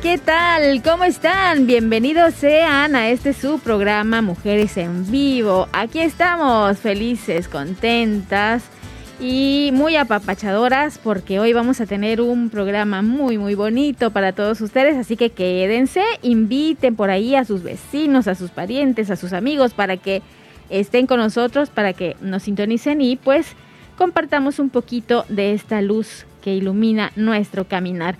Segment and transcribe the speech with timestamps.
[0.00, 0.82] ¿qué tal?
[0.82, 1.68] ¿Cómo están?
[1.68, 5.68] Bienvenidos sean a este su programa Mujeres en Vivo.
[5.72, 8.64] Aquí estamos felices, contentas
[9.20, 14.60] y muy apapachadoras porque hoy vamos a tener un programa muy muy bonito para todos
[14.62, 19.32] ustedes, así que quédense, inviten por ahí a sus vecinos, a sus parientes, a sus
[19.32, 20.22] amigos para que
[20.70, 23.46] estén con nosotros, para que nos sintonicen y pues
[23.96, 28.18] compartamos un poquito de esta luz que ilumina nuestro caminar.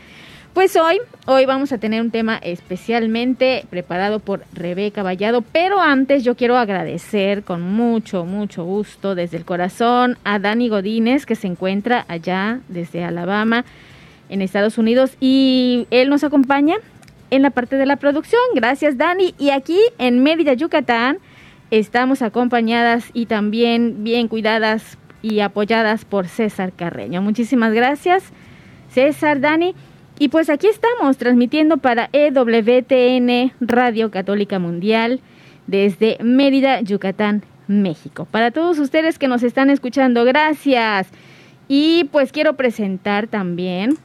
[0.55, 6.23] Pues hoy, hoy vamos a tener un tema especialmente preparado por Rebeca Vallado, pero antes
[6.23, 11.49] yo quiero agradecer con mucho, mucho gusto desde el corazón a Dani Godínez que se
[11.49, 13.65] encuentra allá desde Alabama
[14.29, 16.77] en Estados Unidos y él nos acompaña
[17.31, 18.41] en la parte de la producción.
[18.55, 19.35] Gracias Dani.
[19.41, 21.19] Y aquí en Mérida, Yucatán,
[21.73, 27.23] estamos acompañadas y también bien cuidadas y apoyadas por César Carreño.
[27.23, 28.23] Muchísimas gracias,
[28.89, 29.75] César, Dani.
[30.19, 35.21] Y pues aquí estamos transmitiendo para EWTN Radio Católica Mundial
[35.67, 38.27] desde Mérida, Yucatán, México.
[38.31, 41.09] Para todos ustedes que nos están escuchando, gracias.
[41.67, 43.99] Y pues quiero presentar también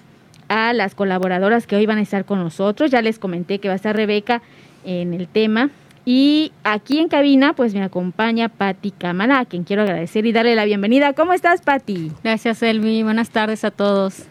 [0.47, 2.89] a las colaboradoras que hoy van a estar con nosotros.
[2.89, 4.41] Ya les comenté que va a estar Rebeca
[4.85, 5.69] en el tema.
[6.05, 10.55] Y aquí en cabina pues me acompaña Patti Cámara, a quien quiero agradecer y darle
[10.55, 11.13] la bienvenida.
[11.13, 12.11] ¿Cómo estás, Patti?
[12.23, 13.03] Gracias, Elmi.
[13.03, 14.28] Buenas tardes a todos.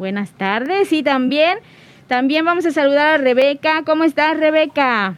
[0.00, 1.58] Buenas tardes y también,
[2.06, 3.82] también vamos a saludar a Rebeca.
[3.84, 5.14] ¿Cómo estás, Rebeca?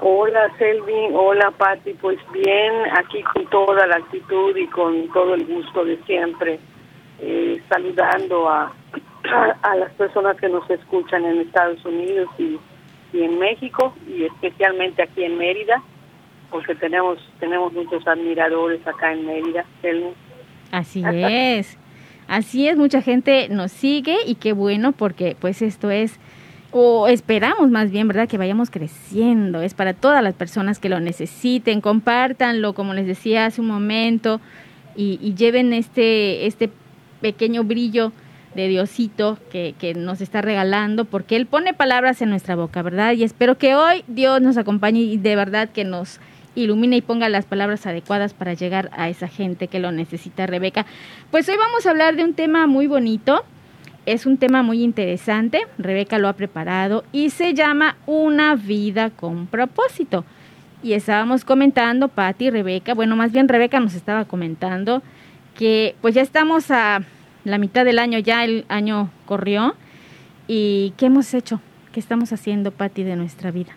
[0.00, 1.08] Hola, Selvi.
[1.12, 1.94] Hola, Patti.
[1.94, 6.60] Pues bien, aquí con toda la actitud y con todo el gusto de siempre,
[7.18, 8.72] eh, saludando a,
[9.24, 12.60] a, a, las personas que nos escuchan en Estados Unidos y,
[13.12, 15.82] y en México y especialmente aquí en Mérida,
[16.52, 19.64] porque tenemos tenemos muchos admiradores acá en Mérida.
[19.80, 20.14] Selvi.
[20.70, 21.81] Así es.
[22.32, 26.14] Así es, mucha gente nos sigue y qué bueno porque pues esto es,
[26.70, 28.26] o esperamos más bien, ¿verdad?
[28.26, 29.60] Que vayamos creciendo.
[29.60, 34.40] Es para todas las personas que lo necesiten, compártanlo, como les decía hace un momento,
[34.96, 36.70] y, lleven este, este
[37.20, 38.12] pequeño brillo
[38.54, 43.12] de Diosito que, que nos está regalando, porque Él pone palabras en nuestra boca, ¿verdad?
[43.12, 46.18] Y espero que hoy Dios nos acompañe y de verdad que nos
[46.54, 50.86] ilumine y ponga las palabras adecuadas para llegar a esa gente que lo necesita, Rebeca.
[51.30, 53.44] Pues hoy vamos a hablar de un tema muy bonito,
[54.06, 59.46] es un tema muy interesante, Rebeca lo ha preparado y se llama Una vida con
[59.46, 60.24] propósito.
[60.82, 65.02] Y estábamos comentando, Patti Rebeca, bueno, más bien Rebeca nos estaba comentando
[65.56, 67.02] que pues ya estamos a
[67.44, 69.76] la mitad del año, ya el año corrió,
[70.48, 71.60] y ¿qué hemos hecho?
[71.92, 73.72] ¿Qué estamos haciendo, Patti, de nuestra vida?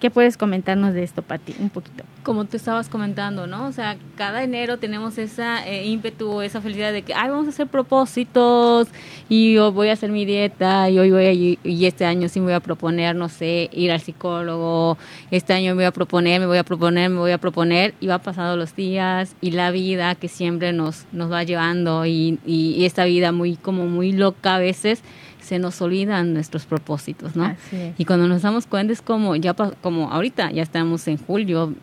[0.00, 1.54] ¿Qué puedes comentarnos de esto, Pati?
[1.60, 2.04] Un poquito.
[2.22, 3.66] Como tú estabas comentando, ¿no?
[3.66, 7.50] O sea, cada enero tenemos esa eh, ímpetu, esa felicidad de que, ay, vamos a
[7.50, 8.88] hacer propósitos
[9.28, 12.40] y yo voy a hacer mi dieta y hoy voy a, y este año sí
[12.40, 14.96] me voy a proponer, no sé, ir al psicólogo,
[15.30, 18.06] este año me voy a proponer, me voy a proponer, me voy a proponer y
[18.06, 22.86] va pasando los días y la vida que siempre nos, nos va llevando y, y
[22.86, 25.02] esta vida muy, como muy loca a veces,
[25.50, 27.56] se nos olvidan nuestros propósitos, ¿no?
[27.98, 31.74] Y cuando nos damos cuenta es como, ya como ahorita, ya estamos en julio,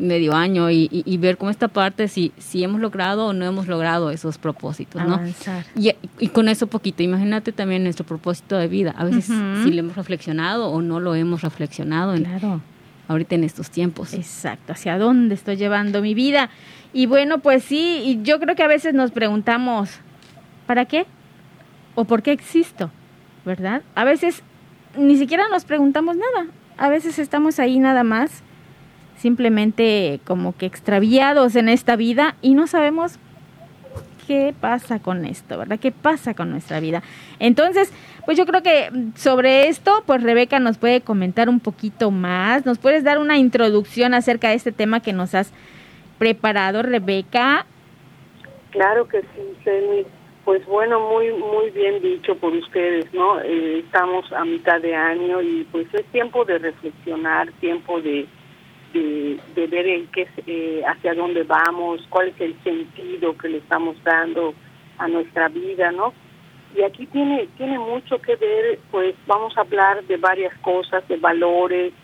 [0.00, 3.44] medio año, y, y, y ver cómo esta parte, si, si hemos logrado o no
[3.44, 5.20] hemos logrado esos propósitos, ¿no?
[5.76, 8.92] Y, y, con eso poquito, imagínate también nuestro propósito de vida.
[8.98, 9.62] A veces uh -huh.
[9.62, 12.16] si lo hemos reflexionado o no lo hemos reflexionado.
[12.16, 12.62] En, claro.
[13.06, 14.12] Ahorita en estos tiempos.
[14.12, 16.50] Exacto, ¿hacia dónde estoy llevando mi vida?
[16.92, 19.90] Y bueno, pues sí, y yo creo que a veces nos preguntamos,
[20.66, 21.06] ¿para qué?
[21.94, 22.90] ¿O por qué existo?
[23.44, 23.82] ¿Verdad?
[23.94, 24.42] A veces
[24.96, 26.48] ni siquiera nos preguntamos nada.
[26.76, 28.42] A veces estamos ahí nada más,
[29.16, 33.18] simplemente como que extraviados en esta vida y no sabemos
[34.26, 35.78] qué pasa con esto, ¿verdad?
[35.78, 37.02] ¿Qué pasa con nuestra vida?
[37.38, 37.92] Entonces,
[38.24, 42.64] pues yo creo que sobre esto, pues Rebeca nos puede comentar un poquito más.
[42.64, 45.52] ¿Nos puedes dar una introducción acerca de este tema que nos has
[46.18, 47.66] preparado, Rebeca?
[48.70, 50.06] Claro que sí,
[50.44, 53.40] Pues bueno, muy muy bien dicho por ustedes, ¿no?
[53.40, 58.26] Eh, estamos a mitad de año y pues es tiempo de reflexionar, tiempo de,
[58.92, 63.96] de, ver en qué, eh, hacia dónde vamos, cuál es el sentido que le estamos
[64.04, 64.52] dando
[64.98, 66.12] a nuestra vida, ¿no?
[66.76, 71.16] Y aquí tiene tiene mucho que ver, pues vamos a hablar de varias cosas, de
[71.16, 71.94] valores,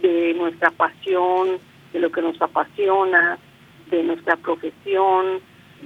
[0.00, 1.58] de nuestra pasión,
[1.92, 3.38] de lo que nos apasiona,
[3.90, 5.40] de nuestra profesión,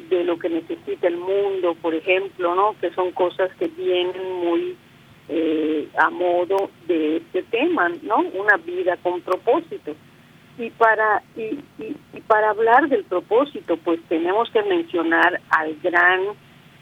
[0.09, 2.77] de lo que necesita el mundo, por ejemplo, ¿no?
[2.81, 4.77] Que son cosas que vienen muy
[5.29, 8.19] eh, a modo de este tema, ¿no?
[8.35, 9.95] Una vida con propósito.
[10.59, 16.21] Y para y, y, para hablar del propósito, pues tenemos que mencionar al gran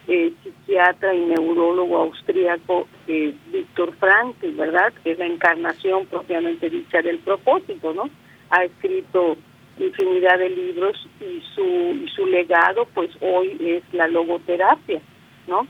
[0.09, 4.93] eh, psiquiatra y neurólogo austríaco eh, Víctor Frankl, ¿verdad?
[5.03, 8.09] Que es la encarnación propiamente dicha del propósito, ¿no?
[8.51, 9.37] Ha escrito
[9.78, 15.00] infinidad de libros y su, su legado pues hoy es la logoterapia,
[15.46, 15.67] ¿no?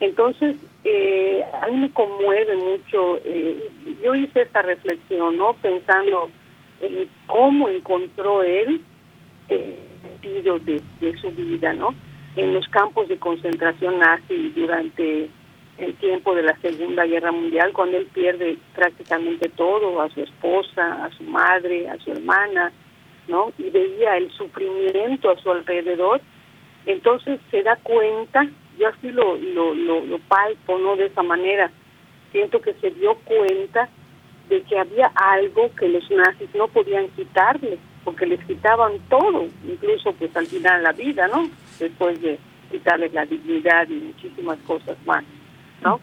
[0.00, 3.70] Entonces, eh, a mí me conmueve mucho, eh,
[4.02, 5.54] yo hice esta reflexión, ¿no?
[5.54, 6.30] Pensando
[6.80, 8.80] en cómo encontró él
[9.48, 11.94] el sentido de, de su vida, ¿no?
[12.34, 15.28] En los campos de concentración nazi durante
[15.78, 21.04] el tiempo de la Segunda Guerra Mundial, cuando él pierde prácticamente todo, a su esposa,
[21.04, 22.72] a su madre, a su hermana,
[23.28, 23.52] ¿no?
[23.58, 26.20] Y veía el sufrimiento a su alrededor,
[26.86, 28.46] entonces se da cuenta,
[28.78, 30.96] yo así lo, lo, lo, palpo, ¿no?
[30.96, 31.70] De esa manera,
[32.32, 33.88] siento que se dio cuenta
[34.48, 40.12] de que había algo que los nazis no podían quitarle, porque les quitaban todo, incluso
[40.14, 41.48] pues al final la vida, ¿no?
[41.78, 42.38] Después de
[42.70, 45.24] quitarles la dignidad y muchísimas cosas más,
[45.82, 46.00] ¿no?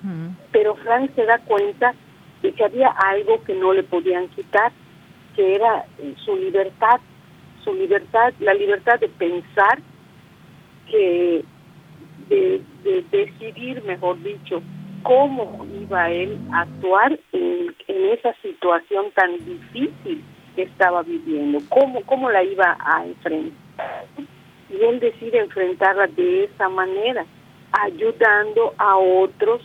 [0.52, 1.94] Pero Frank se da cuenta
[2.42, 4.72] de que había algo que no le podían quitar,
[5.36, 7.02] que era eh, su libertad,
[7.70, 9.80] su libertad, la libertad de pensar,
[10.90, 11.44] que
[12.30, 12.62] de,
[13.12, 14.62] decidir, mejor dicho,
[15.04, 20.24] cómo iba él a actuar en, esa situación tan difícil
[20.56, 23.56] que estaba viviendo, cómo, cómo la iba a enfrentar.
[24.70, 27.26] Y él decide enfrentarla de esa manera,
[27.72, 29.62] ayudando a otros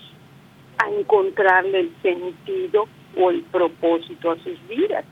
[0.78, 2.86] a encontrarle el sentido
[3.16, 5.04] o el propósito a sus vidas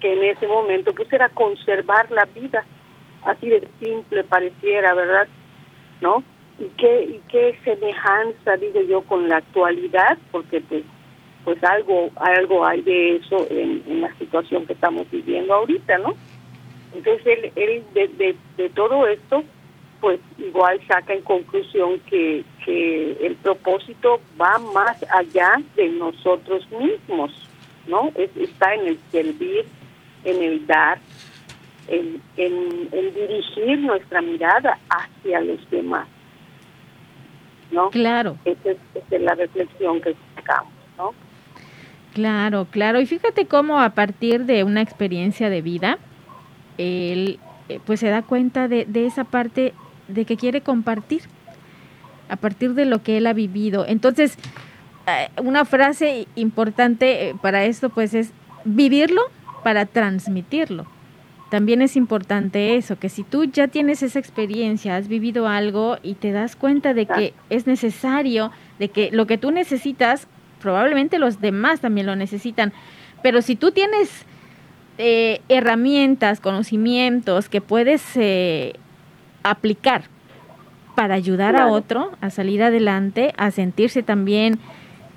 [0.00, 2.64] que en ese momento pues era conservar la vida,
[3.24, 5.28] así de simple pareciera, ¿verdad?
[6.00, 6.22] ¿No?
[6.58, 10.84] Y qué, y qué semejanza, digo yo, con la actualidad, porque pues,
[11.44, 16.14] pues algo, algo hay de eso en, la situación que estamos viviendo ahorita, ¿no?
[16.94, 19.42] Entonces él, él de, de, todo esto,
[20.00, 27.32] pues igual saca en conclusión que, que el propósito va más allá de nosotros mismos,
[27.86, 28.12] ¿no?
[28.14, 29.66] Es, está en el servir
[30.26, 30.98] en el dar,
[31.88, 36.06] en, en, dirigir nuestra mirada hacia los demás.
[37.70, 37.90] ¿No?
[37.90, 38.36] Claro.
[38.44, 41.14] Esa es, la reflexión que sacamos, ¿no?
[42.12, 43.00] Claro, claro.
[43.00, 45.98] Y fíjate cómo a partir de una experiencia de vida,
[46.78, 47.38] él
[47.68, 49.74] eh, pues se da cuenta de, de esa parte
[50.08, 51.22] de que quiere compartir
[52.28, 53.84] a partir de lo que él ha vivido.
[53.86, 54.38] Entonces,
[55.06, 58.32] eh, una frase importante eh, para esto pues es
[58.64, 59.22] vivirlo
[59.66, 60.86] para transmitirlo.
[61.50, 66.14] También es importante eso, que si tú ya tienes esa experiencia, has vivido algo y
[66.14, 70.28] te das cuenta de que es necesario, de que lo que tú necesitas,
[70.60, 72.72] probablemente los demás también lo necesitan,
[73.24, 74.24] pero si tú tienes
[74.98, 78.74] eh, herramientas, conocimientos que puedes eh,
[79.42, 80.04] aplicar
[80.94, 84.60] para ayudar a otro a salir adelante, a sentirse también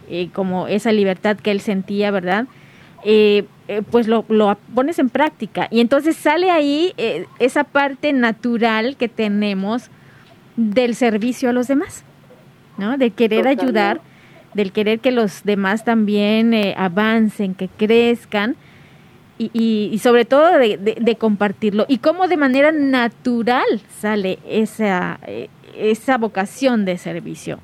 [0.10, 2.48] eh, como esa libertad que él sentía, ¿verdad?
[3.04, 5.68] Eh, eh, pues lo, lo, pones en práctica.
[5.72, 9.90] Y entonces sale ahí eh, esa parte natural que tenemos
[10.56, 12.04] del servicio a los demás,
[12.78, 12.98] ¿no?
[12.98, 14.02] De querer ayudar,
[14.54, 18.56] del querer que los demás también avancen, que crezcan.
[19.38, 23.64] Y, y, sobre todo de, de, compartirlo y cómo de manera natural
[24.02, 25.18] sale esa,
[25.78, 27.60] esa vocación de servicio.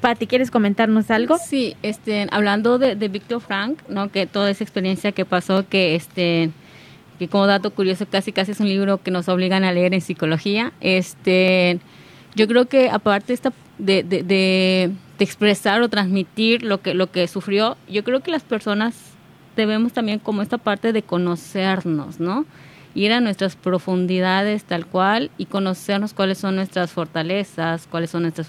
[0.00, 1.38] Pati, ¿quieres comentarnos algo?
[1.38, 4.10] Sí, este, hablando de, de Víctor Frank, ¿no?
[4.10, 6.50] Que toda esa experiencia que pasó, que este,
[7.18, 10.00] que como dato curioso casi casi es un libro que nos obligan a leer en
[10.00, 10.72] psicología.
[10.80, 11.80] Este,
[12.34, 17.26] yo creo que aparte esta de, de, de, expresar o transmitir lo que lo que
[17.26, 18.94] sufrió, yo creo que las personas
[19.56, 22.44] debemos también como esta parte de conocernos, ¿no?
[22.96, 28.48] Ir a nuestras profundidades tal cual y conocernos cuáles son nuestras fortalezas, cuáles son nuestras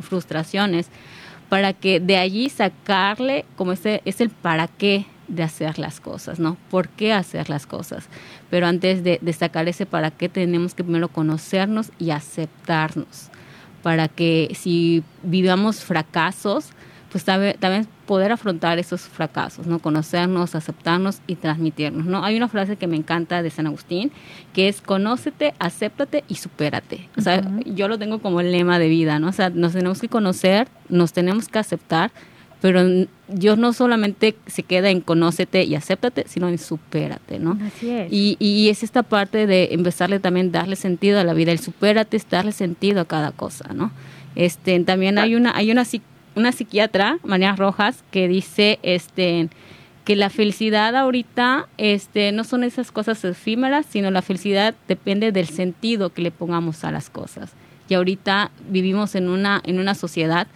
[0.00, 0.88] frustraciones,
[1.48, 6.38] para que de allí sacarle como ese es el para qué de hacer las cosas,
[6.38, 6.58] ¿no?
[6.70, 8.08] ¿Por qué hacer las cosas?
[8.50, 13.30] Pero antes de, de sacar ese para qué tenemos que primero conocernos y aceptarnos
[13.84, 16.70] para que si vivamos fracasos,
[17.14, 19.78] pues también poder afrontar esos fracasos, ¿no?
[19.78, 22.24] Conocernos, aceptarnos y transmitirnos, ¿no?
[22.24, 24.10] Hay una frase que me encanta de San Agustín,
[24.52, 27.08] que es conócete, acéptate y supérate.
[27.16, 29.28] O sea, yo lo tengo como el lema de vida, ¿no?
[29.28, 32.10] O sea, nos tenemos que conocer, nos tenemos que aceptar,
[32.60, 32.82] pero
[33.28, 37.56] Dios no solamente se queda en conócete y acéptate, sino en supérate, ¿no?
[37.64, 38.12] Así es.
[38.12, 42.16] Y, y es esta parte de empezarle también darle sentido a la vida, el supérate
[42.16, 43.92] es darle sentido a cada cosa, ¿no?
[44.34, 45.84] Este, también hay una, hay una
[46.36, 49.48] una psiquiatra, María Rojas, que dice este
[50.04, 55.46] que la felicidad ahorita este no son esas cosas efímeras, sino la felicidad depende del
[55.46, 57.52] sentido que le pongamos a las cosas.
[57.88, 60.46] Y ahorita vivimos en una en una sociedad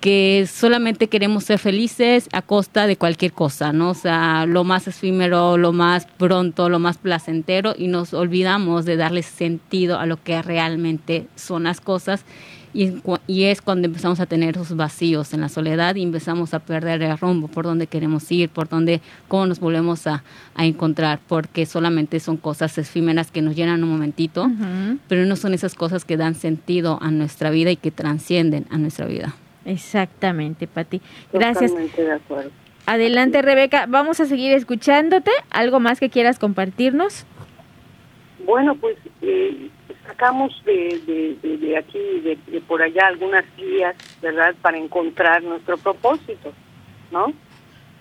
[0.00, 3.90] que solamente queremos ser felices a costa de cualquier cosa, ¿no?
[3.90, 8.96] O sea, lo más efímero, lo más pronto, lo más placentero y nos olvidamos de
[8.96, 12.24] darle sentido a lo que realmente son las cosas
[12.72, 17.02] y, es cuando empezamos a tener esos vacíos en la soledad y empezamos a perder
[17.02, 20.22] el rumbo, por dónde queremos ir, por dónde, cómo nos volvemos a,
[20.56, 24.50] encontrar, porque solamente son cosas efímeras que nos llenan un momentito,
[25.08, 28.76] pero no son esas cosas que dan sentido a nuestra vida y que transcienden a
[28.76, 29.34] nuestra vida.
[29.64, 31.00] Exactamente, Pati.
[31.32, 31.72] Gracias.
[32.86, 33.86] Adelante, Rebeca.
[33.86, 35.30] Vamos a seguir escuchándote.
[35.50, 37.24] ¿Algo más que quieras compartirnos?
[38.44, 39.70] Bueno, pues eh,
[40.06, 46.52] sacamos de, de, aquí de, de, por allá algunas guías, ¿verdad?, para encontrar nuestro propósito,
[47.10, 47.32] ¿no?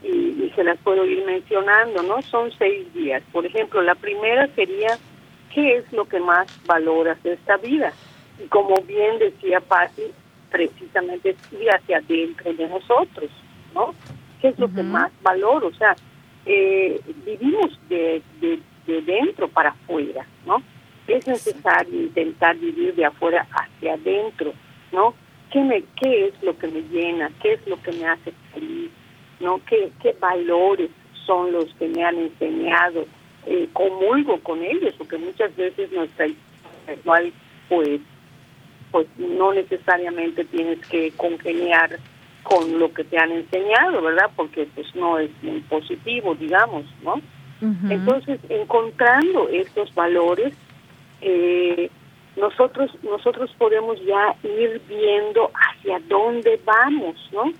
[0.03, 2.21] Y, se las puedo ir mencionando, ¿no?
[2.23, 3.21] Son seis guías.
[3.31, 4.97] Por ejemplo, la primera sería,
[5.53, 7.93] ¿qué es lo que más valoras de esta vida?
[8.43, 10.03] Y como bien decía Patti,
[10.49, 13.29] precisamente ir hacia adentro de nosotros,
[13.75, 13.93] ¿no?
[14.41, 15.67] ¿Qué es lo que más valoro?
[15.67, 15.95] O sea,
[16.45, 20.63] eh, vivimos de, de, de dentro para afuera, ¿no?
[21.15, 24.53] es necesario intentar vivir de afuera hacia adentro,
[24.91, 25.13] ¿no?
[25.51, 27.31] ¿Qué, me, ¿Qué es lo que me llena?
[27.41, 28.91] ¿Qué es lo que me hace feliz?
[29.39, 29.59] ¿No?
[29.65, 30.89] ¿Qué, qué valores
[31.25, 33.05] son los que me han enseñado?
[33.45, 37.33] Eh, comulgo con ellos, porque muchas veces nuestra historia
[37.69, 38.01] pues,
[38.91, 41.99] pues no necesariamente tienes que congeniar
[42.43, 44.31] con lo que te han enseñado, ¿verdad?
[44.35, 47.21] Porque pues no es muy positivo, digamos, ¿no?
[47.89, 50.53] Entonces, encontrando estos valores,
[51.21, 51.89] eh,
[52.35, 57.51] nosotros nosotros podemos ya ir viendo hacia dónde vamos, ¿no?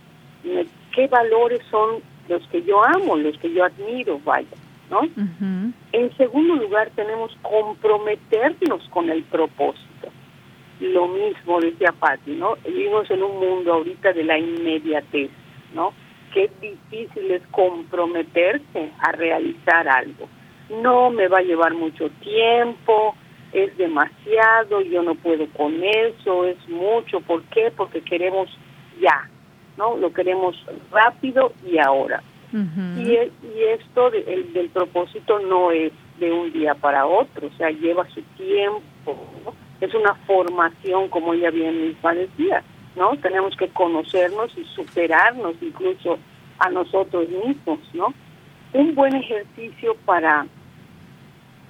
[0.94, 4.48] ¿Qué valores son los que yo amo, los que yo admiro, vaya,
[4.89, 5.01] ¿no?
[5.92, 10.10] En segundo lugar, tenemos comprometernos con el propósito.
[10.80, 12.56] Lo mismo decía Patti, ¿no?
[12.66, 15.30] Vivimos en un mundo ahorita de la inmediatez,
[15.74, 15.94] ¿no?
[16.34, 20.30] Qué difícil es comprometerse a realizar algo.
[20.82, 23.16] No me va a llevar mucho tiempo,
[23.53, 27.20] es demasiado, yo no puedo con eso, es mucho.
[27.22, 27.72] ¿Por qué?
[27.75, 28.50] Porque queremos
[29.01, 29.29] ya,
[29.77, 29.98] ¿no?
[29.98, 30.56] Lo queremos
[30.91, 32.22] rápido y ahora.
[32.51, 38.08] y, y esto del propósito no es de un día para otro, o sea, lleva
[38.10, 39.15] su tiempo,
[39.79, 42.63] es una formación, como ella bien misma decía,
[42.96, 43.15] ¿no?
[43.18, 46.20] Tenemos que conocernos y superarnos incluso
[46.60, 48.13] a nosotros mismos, ¿no?
[48.74, 50.46] Un buen ejercicio para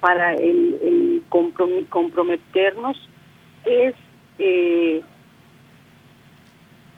[0.00, 2.96] para el, comprometernos
[3.64, 3.94] es
[4.38, 5.02] eh,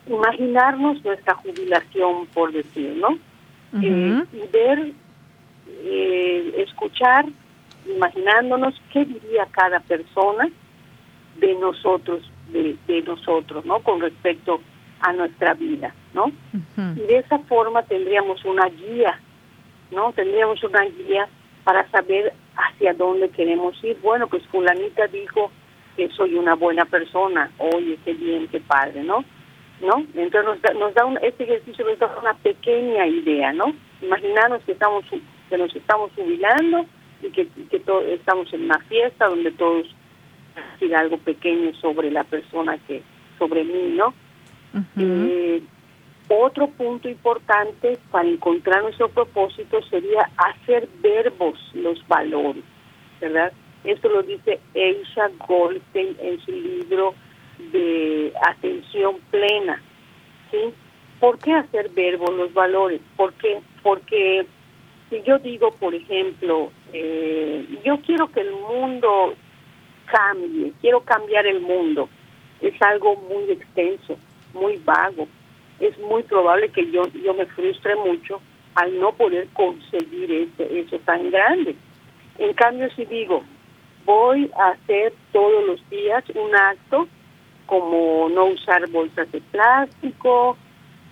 [0.07, 3.19] imaginarnos nuestra jubilación, por decir, ¿no?
[3.81, 4.93] Eh, y ver,
[5.67, 7.27] eh, escuchar,
[7.87, 10.49] imaginándonos qué diría cada persona
[11.39, 13.81] de nosotros, de, de nosotros, ¿no?
[13.81, 14.61] Con respecto
[15.01, 16.31] a nuestra vida, ¿no?
[16.97, 19.19] Y de esa forma tendríamos una guía,
[19.91, 20.13] ¿no?
[20.13, 21.29] Tendríamos una guía
[21.65, 23.97] para saber hacia dónde queremos ir.
[24.03, 25.51] Bueno, pues fulanita dijo
[25.97, 29.25] que soy una buena persona, oye, qué bien, qué padre, ¿no?
[29.81, 30.07] ¿No?
[30.15, 33.75] Entonces nos da, nos da un, este ejercicio nos da una pequeña idea, ¿no?
[34.01, 35.05] Imaginarnos que estamos
[35.49, 36.87] que nos estamos jubilando
[37.21, 37.83] y que, que
[38.15, 39.87] estamos en una fiesta donde todos
[40.73, 43.03] decir algo pequeño sobre la persona que
[43.39, 44.15] sobre mí, ¿no?
[46.29, 52.65] Otro punto importante para encontrar nuestro propósito sería hacer verbos los valores,
[53.21, 53.53] ¿verdad?
[53.85, 57.15] Esto lo dice Eisha Goldstein en su libro
[57.73, 59.83] de Atención Plena,
[60.51, 60.73] ¿sí?
[61.21, 63.01] ¿Por qué hacer verbos los valores?
[63.17, 63.61] ¿Por qué?
[63.83, 64.47] Porque
[65.11, 69.35] si yo digo, por ejemplo, eh, yo quiero que el mundo
[70.07, 72.09] cambie, quiero cambiar el mundo,
[72.61, 74.17] es algo muy extenso,
[74.55, 75.27] muy vago,
[75.83, 78.41] es muy probable que yo, yo me frustre mucho
[78.77, 81.75] al no poder conseguir ese, eso tan grande.
[82.39, 83.43] En cambio, si digo,
[84.05, 87.09] voy a hacer todos los días un acto
[87.67, 90.57] como no usar bolsas de plástico,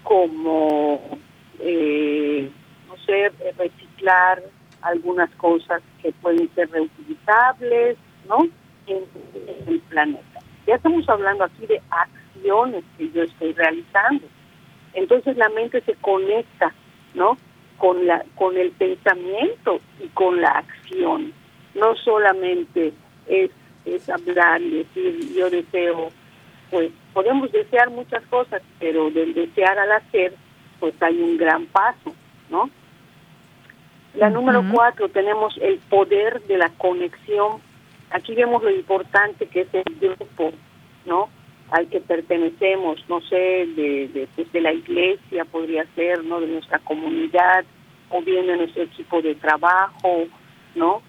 [0.04, 1.18] como,
[1.58, 2.48] eh,
[2.88, 4.42] no sé, reciclar
[4.82, 7.98] algunas cosas que pueden ser reutilizables,
[8.28, 8.48] ¿no?
[8.86, 9.04] En,
[9.66, 10.40] el planeta.
[10.66, 14.26] Ya estamos hablando aquí de acciones que yo estoy realizando.
[14.94, 16.74] Entonces la mente se conecta,
[17.14, 17.36] ¿no?
[17.78, 21.32] Con la con el pensamiento y con la acción.
[21.74, 22.92] No solamente
[23.26, 23.50] es,
[23.84, 26.10] es hablar y decir yo deseo,
[26.70, 30.34] pues podemos desear muchas cosas, pero del desear al hacer,
[30.78, 32.14] pues hay un gran paso,
[32.48, 32.70] ¿no?
[34.14, 37.60] La número cuatro, tenemos el poder de la conexión.
[38.10, 40.52] Aquí vemos lo importante que es el grupo,
[41.06, 41.28] ¿no?
[41.70, 46.40] Al que pertenecemos, no sé, de, pues, de la iglesia podría ser, ¿no?
[46.40, 47.64] De nuestra comunidad,
[48.10, 50.26] o bien de nuestro equipo de trabajo,
[50.74, 51.02] ¿no?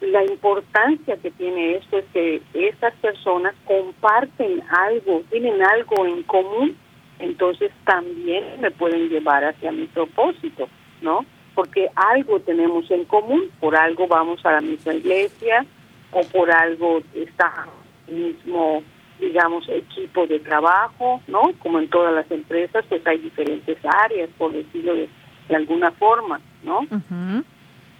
[0.00, 6.76] La importancia que tiene esto es que estas personas comparten algo, tienen algo en común,
[7.18, 10.68] entonces también me pueden llevar hacia mi propósito,
[11.00, 11.24] ¿no?
[11.54, 15.64] porque algo tenemos en común, por algo vamos a la misma iglesia
[16.10, 17.66] o por algo está
[18.08, 18.82] mismo,
[19.18, 21.42] digamos, equipo de trabajo, ¿no?
[21.58, 25.08] Como en todas las empresas, pues hay diferentes áreas, por decirlo de,
[25.54, 26.80] alguna forma, ¿no?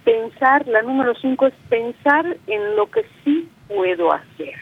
[0.03, 4.55] Pensar, la número cinco es pensar en lo que sí puedo hacer.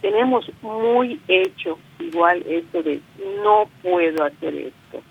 [0.00, 3.00] Tenemos muy hecho igual esto de
[3.44, 5.02] no puedo hacer esto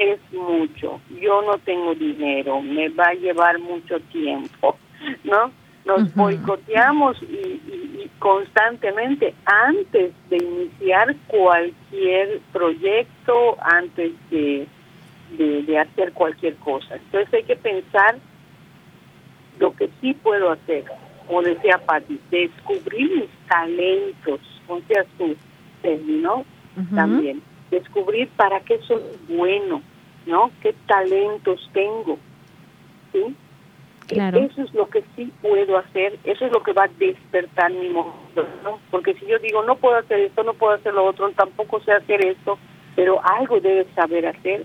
[0.00, 4.76] es mucho, yo no tengo dinero, me va a llevar mucho tiempo,
[5.24, 5.52] ¿no?
[5.84, 14.66] Nos boicoteamos y, constantemente antes de iniciar cualquier proyecto, antes de,
[15.38, 16.96] de, hacer cualquier cosa.
[16.96, 18.18] Entonces hay que pensar
[19.58, 20.84] lo que sí puedo hacer,
[21.26, 25.34] como decía Patti, descubrir mis talentos, como seas tú,
[26.06, 26.44] ¿no?
[26.94, 29.82] También descubrir para qué soy bueno,
[30.26, 30.50] ¿no?
[30.62, 32.18] ¿Qué talentos tengo?
[33.12, 33.36] ¿Sí?
[34.10, 37.88] Eso es lo que sí puedo hacer, eso es lo que va a despertar mi
[37.88, 38.80] mundo, ¿no?
[38.90, 41.92] Porque si yo digo, no puedo hacer esto, no puedo hacer lo otro, tampoco sé
[41.92, 42.58] hacer esto,
[42.96, 44.64] pero algo debes saber hacer,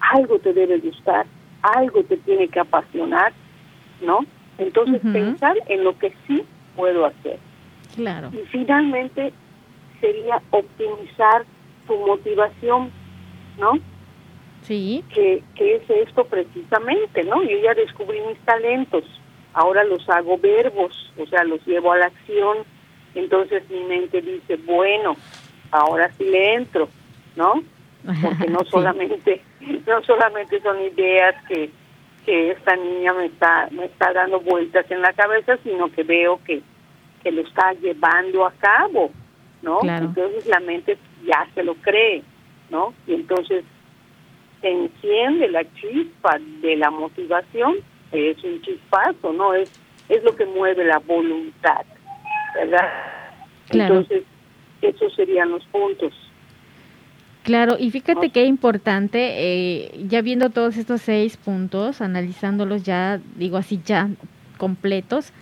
[0.00, 1.26] algo te debe gustar,
[1.62, 3.32] algo te tiene que apasionar,
[4.00, 4.20] ¿no?
[4.56, 7.38] Entonces pensar en lo que sí puedo hacer.
[7.94, 8.30] Claro.
[8.32, 9.32] Y finalmente
[10.00, 11.44] sería optimizar
[11.86, 12.90] tu motivación,
[13.58, 13.78] ¿no?
[14.68, 15.02] Sí.
[15.14, 17.42] Que, que es esto precisamente, ¿no?
[17.42, 19.02] Yo ya descubrí mis talentos,
[19.54, 22.58] ahora los hago verbos, o sea, los llevo a la acción,
[23.14, 25.16] entonces mi mente dice, bueno,
[25.70, 26.90] ahora sí le entro,
[27.34, 27.62] ¿no?
[28.22, 29.40] Porque no solamente,
[29.86, 31.70] no solamente son ideas que,
[32.26, 36.40] que esta niña me está, me está dando vueltas en la cabeza, sino que veo
[36.44, 36.60] que,
[37.22, 39.12] que lo está llevando a cabo,
[39.62, 39.80] ¿no?
[39.82, 42.22] Entonces la mente ya se lo cree,
[42.68, 42.92] ¿no?
[43.06, 43.64] Y entonces
[44.60, 47.76] se enciende la chispa de la motivación,
[48.12, 49.54] es un chispazo, ¿no?
[49.54, 49.70] Es,
[50.08, 51.84] es lo que mueve la voluntad,
[52.54, 52.88] ¿verdad?
[53.70, 54.22] Entonces,
[54.80, 56.12] esos serían los puntos.
[57.42, 63.56] Claro, y fíjate qué importante, eh, ya viendo todos estos seis puntos, analizándolos ya, digo
[63.56, 64.10] así, ya
[64.58, 65.32] completos,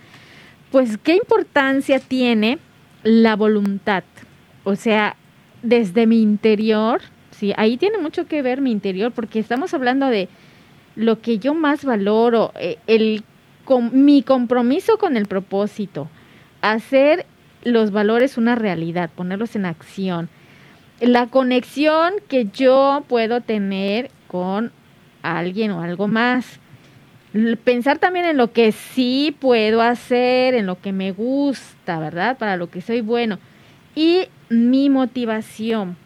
[0.71, 2.59] pues qué importancia tiene
[3.03, 4.03] la voluntad.
[4.63, 5.15] O sea,
[5.63, 7.01] desde mi interior,
[7.39, 10.29] sí, ahí tiene mucho que ver mi interior, porque estamos hablando de
[10.95, 13.23] lo que yo más valoro, eh, el,
[13.65, 16.09] con, mi compromiso con el propósito,
[16.61, 17.25] hacer
[17.63, 20.29] los valores una realidad, ponerlos en acción,
[20.99, 24.71] la conexión que yo puedo tener con
[25.21, 26.59] alguien o algo más.
[27.63, 32.37] Pensar también en lo que sí puedo hacer, en lo que me gusta, ¿verdad?
[32.37, 33.37] Para lo que soy bueno.
[33.95, 35.97] Y mi motivación,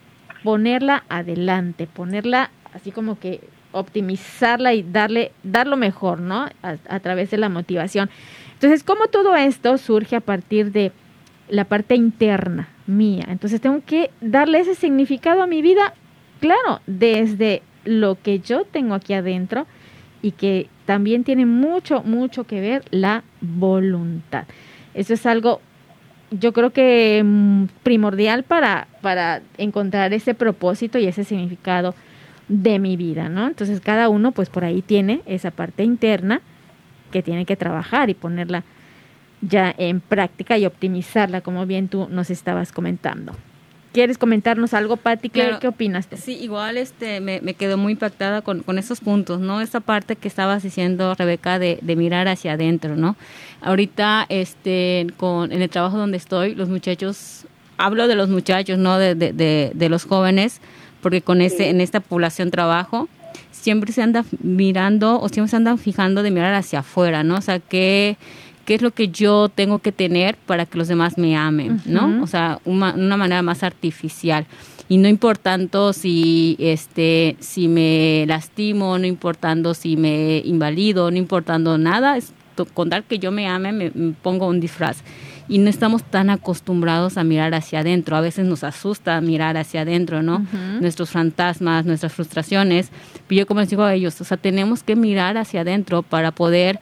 [0.44, 6.48] ponerla adelante, ponerla así como que optimizarla y darle, dar lo mejor, ¿no?
[6.62, 8.10] A, través de la motivación.
[8.54, 10.92] Entonces, ¿cómo todo esto surge a partir de
[11.50, 13.26] la parte interna mía?
[13.30, 15.94] Entonces, tengo que darle ese significado a mi vida,
[16.40, 19.66] claro, desde lo que yo tengo aquí adentro
[20.22, 24.46] y que también tiene mucho, mucho que ver la voluntad.
[24.94, 25.62] Eso es algo
[26.32, 31.94] yo creo que mm, primordial para, para encontrar ese propósito y ese significado
[32.48, 33.48] de mi vida, ¿no?
[33.48, 36.42] Entonces cada uno pues por ahí tiene esa parte interna
[37.12, 38.64] que tiene que trabajar y ponerla
[39.42, 43.34] ya en práctica y optimizarla, como bien tú nos estabas comentando.
[43.92, 45.28] ¿Quieres comentarnos algo, Pati?
[45.28, 46.08] ¿Qué, ¿Qué, opinas?
[46.16, 49.60] Sí, igual este, me, me quedó muy impactada con, con, esos puntos, ¿no?
[49.60, 53.18] Esa parte que estabas diciendo, Rebeca, de, de mirar hacia adentro, ¿no?
[53.60, 57.46] Ahorita, este, con, en el trabajo donde estoy, los muchachos,
[57.78, 58.98] hablo de los muchachos, ¿no?
[58.98, 60.62] De, de, de los jóvenes,
[61.02, 63.10] porque con ese, en esta población trabajo,
[63.52, 67.36] siempre se anda mirando o siempre se andan fijando de mirar hacia afuera, ¿no?
[67.36, 68.18] O sea, que
[68.66, 72.22] qué es lo que yo tengo que tener para que los demás me amen, ¿no?
[72.24, 74.46] O sea, una, manera más artificial.
[74.90, 81.78] Y no importando si, este, si me lastimo, no importando si me invalido, no importando
[81.78, 82.34] nada, es
[82.74, 84.98] contar que yo me ame, me, pongo un disfraz
[85.48, 88.16] y no estamos tan acostumbrados a mirar hacia adentro.
[88.16, 90.46] A veces nos asusta mirar hacia adentro, ¿no?
[90.80, 92.90] Nuestros fantasmas, nuestras frustraciones.
[93.28, 96.32] Pero yo como les digo a ellos, o sea, tenemos que mirar hacia adentro para
[96.32, 96.80] poder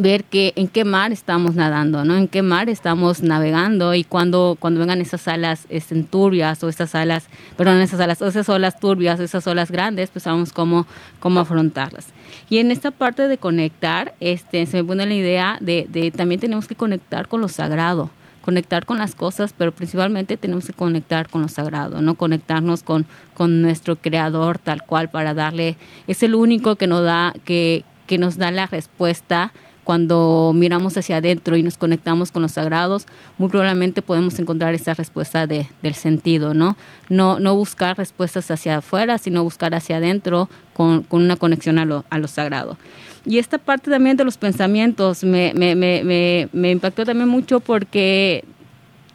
[0.00, 2.16] ver que, en qué mar estamos nadando, ¿no?
[2.16, 6.94] En qué mar estamos navegando y cuando, cuando vengan esas alas este, turbias o estas
[6.94, 10.86] alas, perdón, esas alas, esas olas turbias, esas olas grandes, pues sabemos cómo,
[11.18, 12.06] cómo afrontarlas.
[12.48, 16.40] Y en esta parte de conectar, este, se me pone la idea de, de también
[16.40, 18.10] tenemos que conectar con lo sagrado
[18.40, 22.14] conectar con las cosas, pero principalmente tenemos que conectar con lo sagrado, ¿no?
[22.14, 27.34] Conectarnos con, con nuestro creador tal cual para darle, es el único que nos da,
[27.44, 29.52] que, que nos da la respuesta
[29.90, 33.06] cuando miramos hacia adentro y nos conectamos con los sagrados,
[33.38, 36.76] muy probablemente podemos encontrar esa respuesta de, del sentido, ¿no?
[37.08, 37.40] ¿no?
[37.40, 42.04] No buscar respuestas hacia afuera, sino buscar hacia adentro con, con una conexión a lo,
[42.08, 42.78] a lo sagrado.
[43.26, 48.44] Y esta parte también de los pensamientos me, me, me, me impactó también mucho porque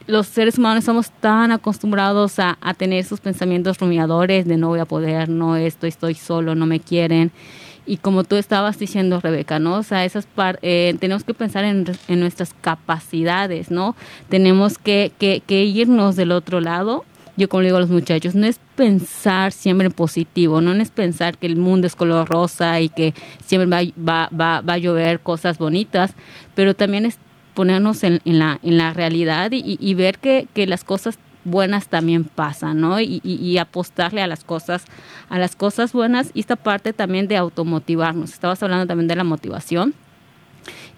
[0.07, 4.81] los seres humanos somos tan acostumbrados a, a, tener esos pensamientos rumiadores de no voy
[4.81, 7.31] a poder, no esto, estoy solo, no me quieren
[7.85, 9.75] y como tú estabas diciendo, Rebeca, ¿no?
[9.75, 10.27] O sea, esas
[10.61, 13.95] eh, tenemos que pensar en, en, nuestras capacidades, ¿no?
[14.29, 17.05] Tenemos que, que, que, irnos del otro lado.
[17.37, 20.89] Yo como le digo a los muchachos, no es pensar siempre en positivo, no es
[20.89, 23.13] pensar que el mundo es color rosa y que
[23.45, 26.13] siempre va, va, va, a llover cosas bonitas,
[26.55, 27.17] pero también es
[27.53, 31.87] ponernos en, en, la, en la realidad y, y ver que, que las cosas buenas
[31.87, 32.99] también pasan, ¿no?
[32.99, 34.83] Y, y, apostarle a las cosas,
[35.29, 38.33] a las cosas buenas y esta parte también de automotivarnos.
[38.33, 39.93] Estabas hablando también de la motivación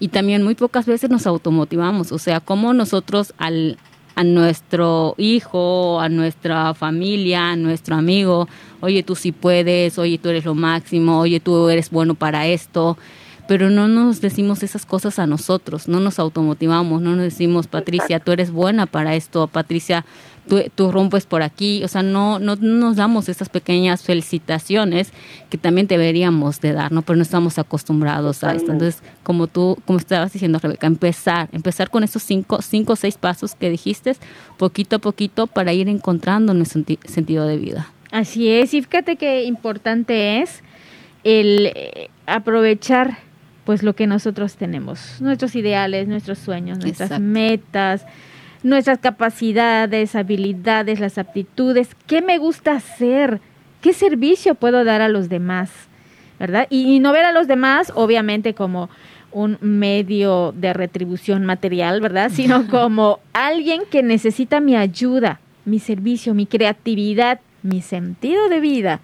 [0.00, 3.78] y también muy pocas veces nos automotivamos, o sea, como nosotros al
[4.18, 8.48] a nuestro hijo, a nuestra familia, a nuestro amigo,
[8.80, 12.98] oye, tú sí puedes, oye, tú eres lo máximo, oye, tú eres bueno para esto,
[13.46, 18.18] pero no nos decimos esas cosas a nosotros, no nos automotivamos, no nos decimos, Patricia,
[18.18, 20.04] tú eres buena para esto, Patricia,
[20.48, 25.12] tú, rompes por aquí, o sea, no, no, nos damos esas pequeñas felicitaciones
[25.50, 27.02] que también deberíamos de dar, ¿no?
[27.02, 28.72] Pero no estamos acostumbrados a esto.
[28.72, 33.16] Entonces, como tú, como estabas diciendo, Rebeca, empezar, empezar con esos cinco, cinco o seis
[33.16, 34.16] pasos que dijiste,
[34.56, 37.92] poquito a poquito para ir encontrando nuestro sentido de vida.
[38.10, 40.62] Así es, y fíjate qué importante es
[41.24, 43.18] el eh, aprovechar
[43.64, 48.06] pues lo que nosotros tenemos, nuestros ideales, nuestros sueños, nuestras metas,
[48.62, 53.40] nuestras capacidades, habilidades, las aptitudes, qué me gusta hacer,
[53.80, 55.70] qué servicio puedo dar a los demás,
[56.38, 56.66] ¿verdad?
[56.70, 58.90] Y, no ver a los demás, obviamente, como
[59.30, 62.30] un medio de retribución material, ¿verdad?
[62.32, 69.00] Sino como alguien que necesita mi ayuda, mi servicio, mi creatividad, mi sentido de vida.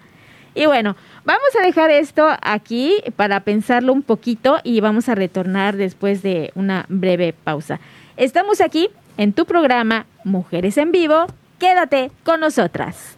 [0.55, 5.75] Y bueno, vamos a dejar esto aquí para pensarlo un poquito y vamos a retornar
[5.75, 7.81] después de una breve pausa.
[8.15, 11.25] Estamos aquí en tu programa Mujeres en Vivo.
[11.59, 13.17] Quédate con nosotras.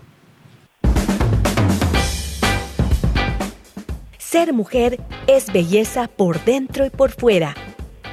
[4.17, 7.55] Ser mujer es belleza por dentro y por fuera.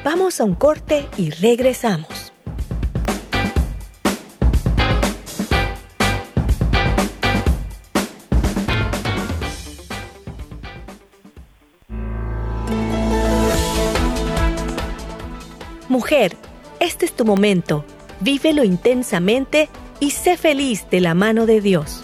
[0.05, 2.33] Vamos a un corte y regresamos.
[15.89, 16.37] Mujer,
[16.81, 17.85] este es tu momento.
[18.21, 19.69] Vívelo intensamente
[20.01, 22.03] y sé feliz de la mano de Dios.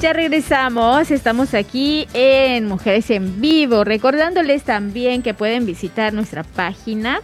[0.00, 7.20] Ya regresamos, estamos aquí en Mujeres en Vivo, recordándoles también que pueden visitar nuestra página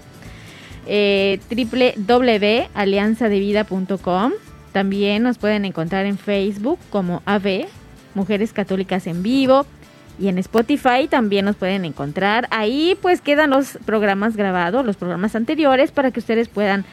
[0.86, 4.32] eh, www.alianzadevida.com.
[4.72, 7.64] También nos pueden encontrar en Facebook como AV,
[8.14, 9.64] Mujeres Católicas en Vivo.
[10.18, 12.46] Y en Spotify también nos pueden encontrar.
[12.50, 16.84] Ahí pues quedan los programas grabados, los programas anteriores, para que ustedes puedan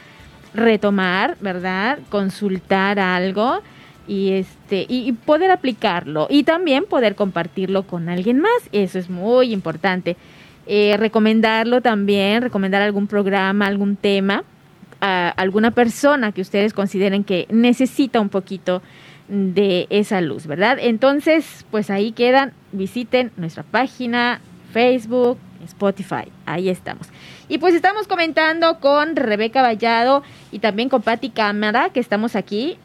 [0.54, 1.98] retomar, ¿verdad?
[2.08, 3.60] Consultar algo
[4.06, 8.68] y este y poder aplicarlo y también poder compartirlo con alguien más.
[8.72, 10.16] Eso es muy importante.
[10.66, 14.44] Eh, recomendarlo también, recomendar algún programa, algún tema
[15.00, 18.80] a alguna persona que ustedes consideren que necesita un poquito
[19.28, 20.78] de esa luz, ¿verdad?
[20.80, 24.40] Entonces, pues ahí quedan, visiten nuestra página,
[24.72, 27.08] Facebook, Spotify, ahí estamos.
[27.48, 32.78] Y pues estamos comentando con Rebeca Vallado y también con Patti Cámara, que estamos aquí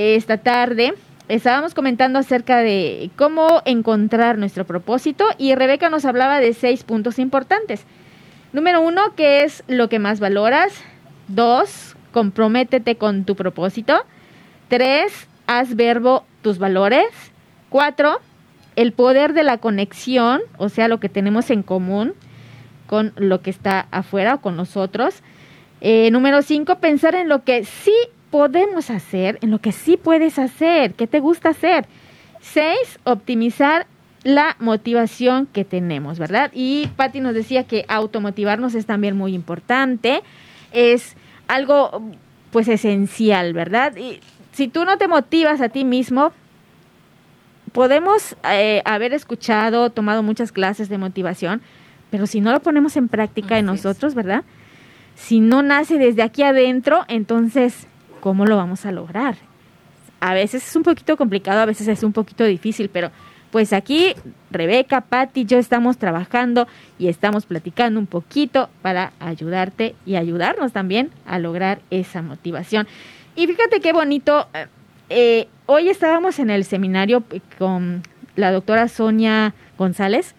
[0.00, 0.94] esta tarde
[1.28, 7.18] estábamos comentando acerca de cómo encontrar nuestro propósito y Rebeca nos hablaba de seis puntos
[7.18, 7.84] importantes.
[8.52, 10.72] Número uno, ¿qué es lo que más valoras?
[11.28, 14.04] Dos, comprométete con tu propósito.
[14.68, 17.06] Tres, haz verbo tus valores.
[17.68, 18.20] Cuatro,
[18.74, 22.14] el poder de la conexión, o sea, lo que tenemos en común
[22.86, 25.22] con lo que está afuera o con nosotros.
[25.80, 27.94] Eh, número cinco, pensar en lo que sí
[28.30, 31.86] podemos hacer, en lo que sí puedes hacer, qué te gusta hacer.
[32.40, 33.86] Seis, optimizar
[34.22, 36.50] la motivación que tenemos, ¿verdad?
[36.54, 40.22] Y Patti nos decía que automotivarnos es también muy importante,
[40.72, 41.16] es
[41.48, 42.02] algo
[42.50, 43.96] pues esencial, ¿verdad?
[43.96, 44.20] Y
[44.52, 46.32] si tú no te motivas a ti mismo,
[47.72, 51.62] podemos eh, haber escuchado, tomado muchas clases de motivación,
[52.10, 54.44] pero si no lo ponemos en práctica en nosotros, ¿verdad?
[55.14, 57.86] Si no nace desde aquí adentro, entonces
[58.20, 59.36] ¿cómo lo vamos a lograr?
[60.20, 63.10] A veces es un poquito complicado, a veces es un poquito difícil, pero
[63.50, 64.14] pues aquí
[64.50, 71.10] Rebeca, Patti yo estamos trabajando y estamos platicando un poquito para ayudarte y ayudarnos también
[71.26, 72.86] a lograr esa motivación.
[73.34, 74.66] Y fíjate qué bonito, eh,
[75.08, 77.24] eh, hoy estábamos en el seminario
[77.58, 78.02] con
[78.36, 80.34] la doctora Sonia González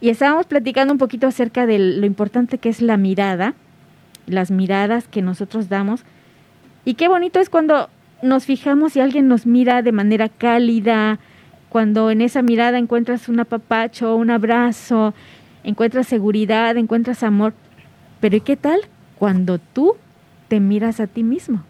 [0.00, 3.54] y estábamos platicando un poquito acerca de lo importante que es la mirada,
[4.26, 6.04] las miradas que nosotros damos
[6.84, 7.88] y qué bonito es cuando
[8.22, 11.18] nos fijamos y alguien nos mira de manera cálida,
[11.68, 15.14] cuando en esa mirada encuentras un apapacho, un abrazo,
[15.64, 17.54] encuentras seguridad, encuentras amor.
[18.20, 18.80] Pero ¿y qué tal
[19.18, 19.96] cuando tú
[20.48, 21.64] te miras a ti mismo?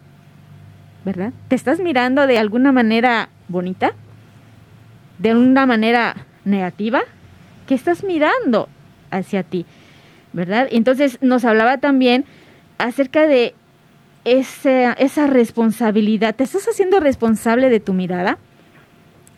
[1.05, 1.33] ¿Verdad?
[1.48, 3.92] ¿Te estás mirando de alguna manera bonita?
[5.18, 7.03] ¿De una manera negativa?
[7.66, 8.68] ¿Qué estás mirando
[9.11, 9.66] hacia ti?
[10.33, 10.68] ¿Verdad?
[10.70, 12.25] Entonces nos hablaba también
[12.79, 13.55] acerca de
[14.24, 18.38] esa, esa responsabilidad, te estás haciendo responsable de tu mirada,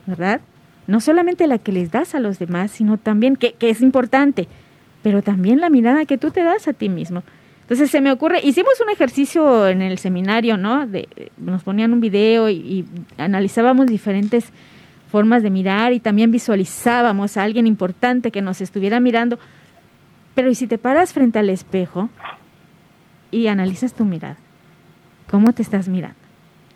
[0.06, 0.40] ¿verdad?
[0.86, 4.48] No solamente la que les das a los demás, sino también, que, es importante,
[5.02, 7.22] pero también la mirada que tú te das a ti mismo.
[7.62, 10.86] Entonces se me ocurre, hicimos un ejercicio en el seminario, ¿no?
[10.86, 12.84] De, nos ponían un video y, y,
[13.16, 14.52] analizábamos diferentes
[15.10, 19.38] formas de mirar y también visualizábamos a alguien importante que nos estuviera mirando.
[20.34, 22.10] Pero ¿y si te paras frente al espejo
[23.30, 24.36] y analizas tu mirada?
[25.30, 26.16] ¿Cómo te estás mirando?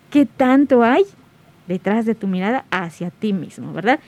[0.09, 1.03] ¿Qué tanto hay
[1.67, 3.99] detrás de tu mirada hacia ti mismo, verdad?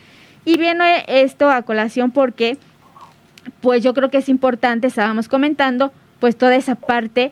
[0.45, 2.57] Y viene esto a colación porque,
[3.61, 7.31] pues yo creo que es importante, estábamos comentando, pues toda esa parte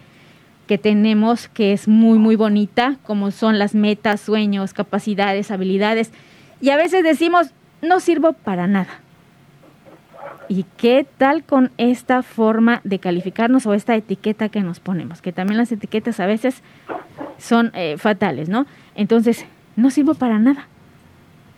[0.68, 6.12] que tenemos que es muy, muy bonita, como son las metas, sueños, capacidades, habilidades.
[6.62, 7.48] Y a veces decimos,
[7.82, 9.00] no sirvo para nada.
[10.50, 15.22] ¿Y qué tal con esta forma de calificarnos o esta etiqueta que nos ponemos?
[15.22, 16.64] Que también las etiquetas a veces
[17.38, 18.66] son eh, fatales, ¿no?
[18.96, 20.68] Entonces, no sirvo para nada.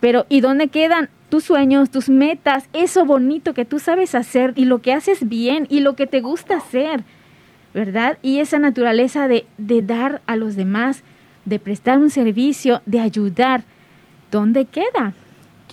[0.00, 4.66] Pero, ¿y dónde quedan tus sueños, tus metas, eso bonito que tú sabes hacer y
[4.66, 7.04] lo que haces bien y lo que te gusta hacer,
[7.72, 8.18] ¿verdad?
[8.20, 11.02] Y esa naturaleza de, de dar a los demás,
[11.46, 13.64] de prestar un servicio, de ayudar,
[14.30, 15.14] ¿dónde queda?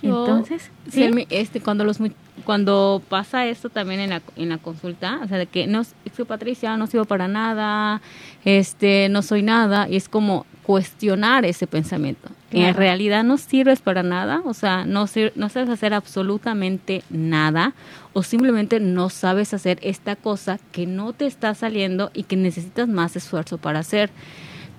[0.02, 1.10] Entonces, ¿sí?
[1.30, 2.00] este, cuando los
[2.44, 6.26] cuando pasa esto también en la, en la consulta, o sea, de que no soy
[6.26, 8.02] Patricia, no sirvo para nada,
[8.46, 12.30] este, no soy nada, y es como cuestionar ese pensamiento.
[12.52, 17.74] En realidad no sirves para nada, o sea, no, no sabes hacer absolutamente nada,
[18.14, 22.88] o simplemente no sabes hacer esta cosa que no te está saliendo y que necesitas
[22.88, 24.10] más esfuerzo para hacer.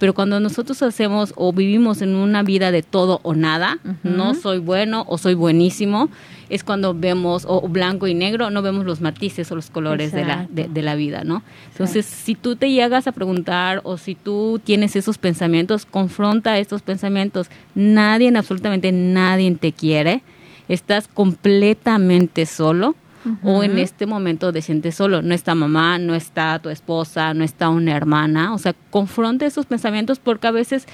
[0.00, 4.58] Pero cuando nosotros hacemos o vivimos en una vida de todo o nada, no soy
[4.58, 6.08] bueno o soy buenísimo,
[6.48, 10.24] es cuando vemos o blanco y negro, no vemos los matices o los colores de
[10.24, 11.42] la, de, la vida, ¿no?
[11.70, 16.80] Entonces, si tú te llegas a preguntar o si tú tienes esos pensamientos, confronta estos
[16.80, 17.48] pensamientos.
[17.74, 20.22] Nadie, absolutamente nadie te quiere.
[20.66, 22.96] Estás completamente solo
[23.42, 25.22] o en este momento te sientes solo.
[25.22, 28.54] No está mamá, no está tu esposa, no está una hermana.
[28.54, 30.86] O sea, confronta esos pensamientos porque a veces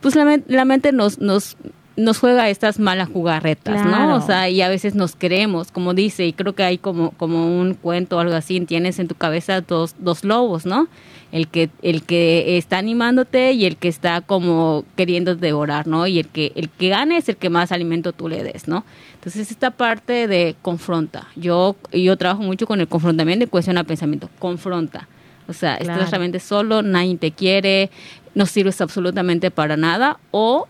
[0.00, 1.56] pues la, la mente nos, nos
[2.00, 4.16] nos juega estas malas jugarretas, ¿no?
[4.16, 7.60] O sea, y a veces nos creemos, como dice, y creo que hay como, como
[7.60, 10.88] un cuento o algo así, tienes en tu cabeza dos, dos lobos, ¿no?
[11.30, 16.06] El que, el que está animándote y el que está como queriendo devorar, ¿no?
[16.06, 18.84] Y el que, el que gane es el que más alimento tú le des, ¿no?
[19.14, 21.28] Entonces, esta parte de confronta.
[21.36, 24.28] Yo, yo trabajo mucho con el confrontamiento y cuestiona pensamiento.
[24.38, 25.06] Confronta.
[25.46, 27.90] O sea, estás realmente solo, nadie te quiere,
[28.34, 30.68] no sirves absolutamente para nada, o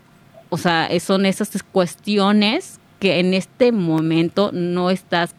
[0.51, 5.33] o sea, son esas cuestiones que en este momento no estás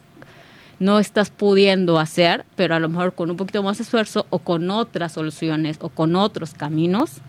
[0.81, 4.41] no estás pudiendo hacer, pero a lo mejor con un poquito más de esfuerzo o
[4.41, 7.21] con otras soluciones o con otros caminos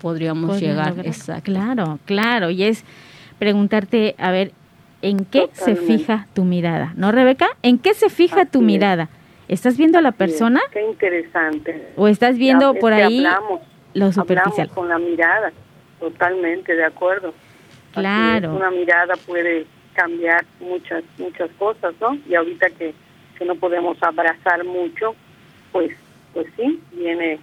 [0.00, 0.94] podríamos llegar.
[1.04, 1.42] Exacto.
[1.50, 2.50] Claro, claro.
[2.50, 2.84] Y es
[3.40, 4.52] preguntarte, a ver,
[5.02, 6.92] ¿en qué se fija tu mirada?
[6.96, 7.48] ¿No, Rebeca?
[7.62, 9.08] ¿En qué se fija tu mirada?
[9.48, 10.60] ¿Estás viendo a la persona?
[10.72, 11.88] qué interesante.
[11.96, 13.26] ¿O estás viendo por ahí
[13.94, 14.68] lo superficial?
[14.68, 15.52] con la mirada.
[16.00, 17.34] Totalmente, de acuerdo.
[17.92, 18.54] Claro.
[18.54, 22.16] una mirada puede cambiar muchas muchas cosas, ¿no?
[22.28, 22.94] Y ahorita que,
[23.36, 25.14] que no podemos abrazar mucho,
[25.72, 25.90] pues
[26.32, 27.40] pues sí, viene,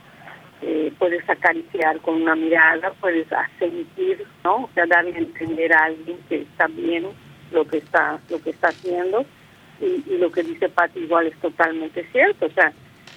[0.62, 3.28] eh, puedes acariciar con una mirada, puedes
[3.60, 4.63] sentir, ¿no?
[4.63, 7.08] O sea, darle a entender a alguien que está bien
[7.52, 9.26] lo que está lo que está haciendo
[9.82, 12.72] y, y lo que dice Pati igual es totalmente cierto, o sea,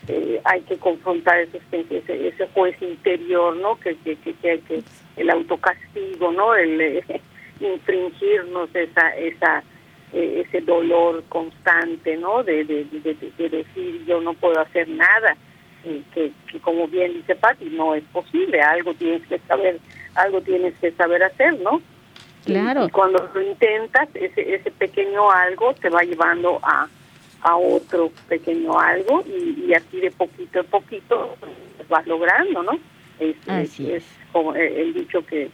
[0.09, 3.79] eh, hay que confrontar ese, ese, juez interior, ¿no?
[3.79, 4.83] Que, que, que, que,
[5.20, 6.54] el autocastigo, ¿no?
[6.54, 7.04] El eh,
[7.61, 9.62] infringirnos esa, esa,
[10.12, 12.42] eh, ese dolor constante, ¿no?
[12.42, 15.37] De, de, de, decir yo no puedo hacer nada,
[15.83, 19.80] que, que como bien dice Patti, no es posible, algo tienes que saber,
[20.14, 21.80] algo tienes que saber hacer, ¿no?
[22.44, 22.87] Claro.
[22.87, 26.88] y cuando lo intentas, ese, ese pequeño algo te va llevando a
[27.42, 31.37] a otro pequeño algo y, así de poquito a poquito
[31.88, 32.78] vas logrando, ¿no?
[33.18, 33.37] Es,
[33.80, 34.04] es.
[34.32, 35.50] Como el dicho que,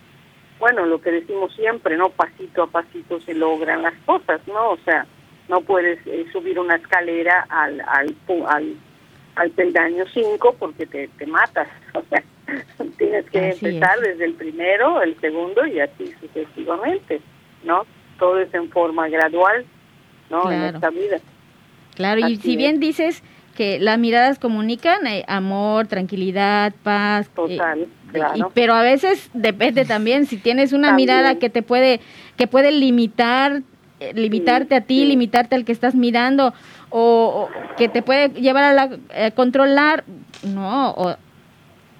[0.58, 2.10] bueno, lo que decimos siempre, ¿no?
[2.10, 4.70] Pasito a pasito se logran las cosas, ¿no?
[4.70, 5.06] O sea,
[5.48, 8.74] no puedes eh, subir una escalera al, al, al,
[9.36, 12.22] al peldaño 5 porque te, te matas, o sea,
[12.98, 17.20] tienes que empezar desde el primero, el segundo y así sucesivamente,
[17.64, 17.86] ¿no?
[18.18, 19.64] Todo es en forma gradual,
[20.30, 20.50] ¿no?
[20.50, 21.18] En esta vida.
[21.94, 23.22] Claro, y si bien dices
[23.56, 27.26] que las miradas comunican eh, amor, tranquilidad, paz.
[27.26, 28.52] Eh, Total, claro.
[28.54, 32.00] pero a veces depende también si tienes una mirada que te puede
[32.36, 33.62] que puede limitar
[33.98, 36.54] eh, limitarte a ti, limitarte al que estás mirando
[36.90, 40.04] o, que te puede llevar a, la, controlar,
[40.44, 41.16] no, o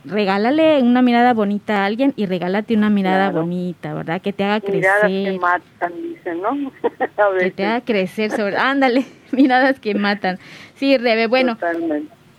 [0.06, 4.20] regálale una mirada bonita a alguien y regálate una mirada bonita, ¿verdad?
[4.20, 5.08] Que te haga crecer.
[5.08, 6.72] Miradas que matan, dicen, ¿no?
[7.38, 10.38] que te haga crecer sobre, ándale, miradas que matan.
[10.74, 11.58] Sí, Rebe, bueno.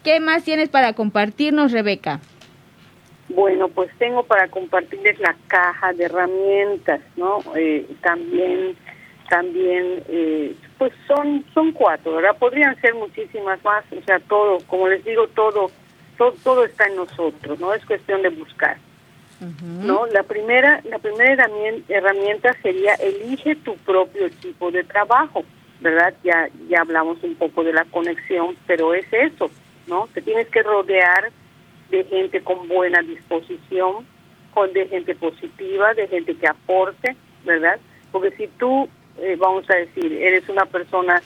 [0.04, 2.22] ¿Qué más tienes para compartirnos, Rebeca?
[3.30, 7.40] Bueno, pues tengo para compartirles la caja de herramientas, ¿no?
[7.58, 8.78] Eh, también,
[9.30, 12.38] también, eh, pues son, son cuatro, ¿verdad?
[12.40, 15.70] Podrían ser muchísimas más, o sea, todo, como les digo, todo
[16.18, 17.74] todo, está en nosotros, ¿no?
[17.74, 18.78] Es cuestión de buscar.
[19.62, 20.08] ¿No?
[20.08, 21.48] La primera, la primera
[21.90, 25.46] herramienta sería elige tu propio equipo de trabajo,
[25.80, 26.16] ¿verdad?
[26.24, 29.52] Ya, ya hablamos un poco de la conexión, pero es eso,
[29.86, 30.10] ¿no?
[30.16, 31.32] Te tienes que rodear
[31.92, 34.08] de gente con buena disposición,
[34.56, 37.80] con de gente positiva, de gente que aporte, ¿verdad?
[38.12, 41.22] Porque si tú, eh, vamos a decir, eres una persona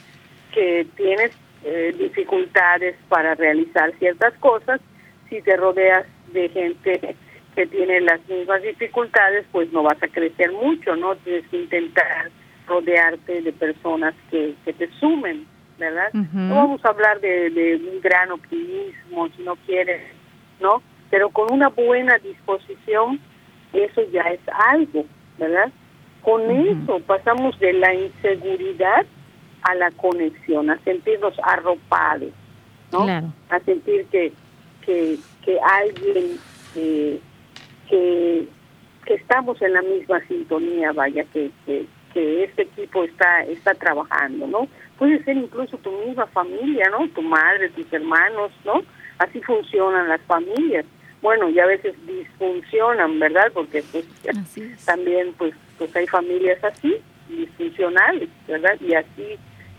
[0.52, 1.32] que tienes
[1.64, 4.80] eh, dificultades para realizar ciertas cosas,
[5.28, 7.16] si te rodeas de gente
[7.54, 11.16] que tiene las mismas dificultades, pues no vas a crecer mucho, ¿no?
[11.16, 12.30] Tienes que intentar
[12.66, 15.46] rodearte de personas que, que te sumen,
[15.78, 16.12] ¿verdad?
[16.12, 20.02] No vamos a hablar de, de un gran optimismo, si no quieres,
[20.60, 20.82] ¿no?
[21.10, 23.20] Pero con una buena disposición,
[23.72, 24.40] eso ya es
[24.70, 25.04] algo,
[25.38, 25.70] ¿verdad?
[26.22, 29.04] Con eso pasamos de la inseguridad
[29.62, 32.30] a la conexión, a sentirnos arropados,
[32.90, 33.06] ¿no?
[33.48, 34.32] A sentir que,
[34.84, 36.38] que, que alguien
[36.74, 37.20] eh,
[37.88, 38.48] que,
[39.04, 44.46] que estamos en la misma sintonía, vaya, que, que, que este equipo está, está trabajando,
[44.46, 44.68] ¿no?
[44.98, 47.08] Puede ser incluso tu misma familia, ¿no?
[47.08, 48.82] Tu madre, tus hermanos, ¿no?
[49.18, 50.84] Así funcionan las familias.
[51.20, 53.50] bueno, y a veces disfuncionan, ¿verdad?
[53.54, 54.06] Porque pues
[54.84, 56.96] también pues pues hay familias así,
[57.28, 58.76] disfuncionales, ¿verdad?
[58.80, 59.38] Y así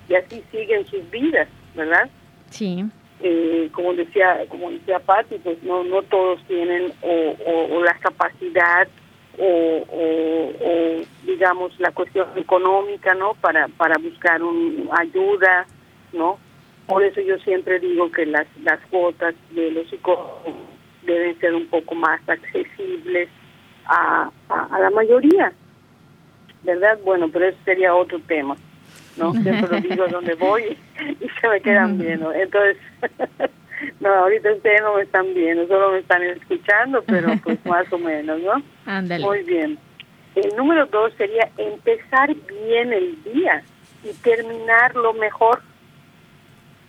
[0.10, 2.10] y así siguen sus vidas, ¿verdad?
[2.50, 2.84] Sí.
[3.22, 7.36] Eh, como decía como decía Patti, pues no no todos tienen o,
[7.72, 8.88] o, la capacidad
[9.38, 13.34] o, o, digamos la cuestión económica, ¿no?
[13.36, 15.66] Para para buscar un, ayuda,
[16.12, 16.38] ¿no?
[16.86, 20.54] Por eso yo siempre digo que las las cuotas de los psicólogos
[21.06, 23.30] deben ser un poco más accesibles
[23.86, 25.54] a, a, la mayoría,
[26.64, 27.00] ¿verdad?
[27.04, 28.56] Bueno, pero eso sería otro tema,
[29.18, 29.34] ¿no?
[29.44, 30.78] Siempre lo digo donde voy
[31.20, 32.34] y se me quedan viendo.
[32.34, 32.78] Entonces,
[34.00, 37.98] no, ahorita ustedes no me están viendo, solo me están escuchando, pero pues más o
[37.98, 38.64] menos, ¿no?
[38.86, 39.24] Ándale.
[39.24, 39.78] Muy bien.
[40.36, 42.34] El número dos sería empezar
[42.66, 43.64] bien el día
[44.04, 45.62] y terminarlo mejor,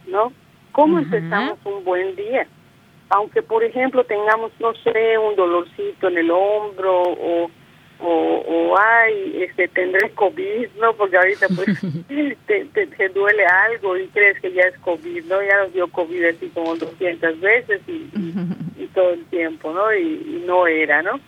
[0.07, 0.33] ¿no?
[0.73, 2.47] ¿Cómo empezamos un buen día?
[3.15, 7.51] aunque por ejemplo tengamos, no sé, un dolorcito en el hombro o,
[8.05, 10.95] o, o ay, este, tendré COVID, ¿no?
[10.95, 11.81] Porque ahorita pues
[12.47, 15.43] te, te, duele algo y crees que ya es COVID, ¿no?
[15.43, 18.11] Ya nos dio COVID así como 200 veces y,
[18.77, 19.93] y, todo el tiempo, ¿no?
[19.95, 21.19] Y, no era, ¿no?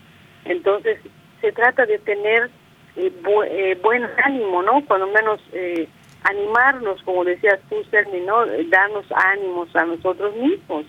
[0.45, 0.99] Entonces
[1.41, 2.51] se trata de tener
[2.97, 3.13] eh,
[3.51, 4.85] eh, buen ánimo, ¿no?
[4.87, 5.89] Cuando menos eh,
[6.23, 8.45] animarnos, como decías tú, Sermi, ¿no?
[8.69, 10.87] Darnos ánimos a nosotros mismos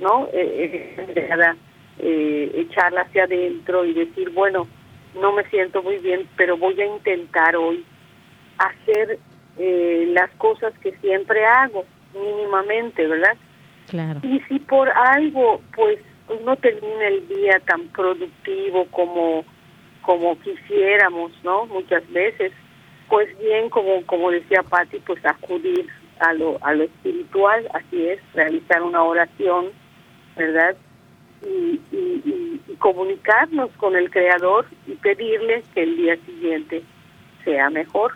[0.00, 0.28] ¿no?
[0.32, 1.54] Eh, eh,
[1.98, 4.66] eh, echarla hacia adentro y decir, bueno,
[5.14, 7.84] no me siento muy bien, pero voy a intentar hoy
[8.58, 9.18] hacer
[9.58, 11.84] eh, las cosas que siempre hago,
[12.14, 13.36] mínimamente, ¿verdad?
[13.88, 14.20] Claro.
[14.22, 15.98] Y si por algo, pues,
[16.44, 19.44] no termina el día tan productivo como
[20.02, 21.66] como quisiéramos, ¿no?
[21.66, 22.52] Muchas veces,
[23.08, 25.86] pues bien, como como decía Patti, pues acudir
[26.20, 29.70] a lo a lo espiritual, así es, realizar una oración,
[30.36, 30.76] ¿verdad?
[31.46, 31.80] Y,
[32.78, 36.82] comunicarnos con el Creador y pedirle que el día siguiente
[37.44, 38.12] sea mejor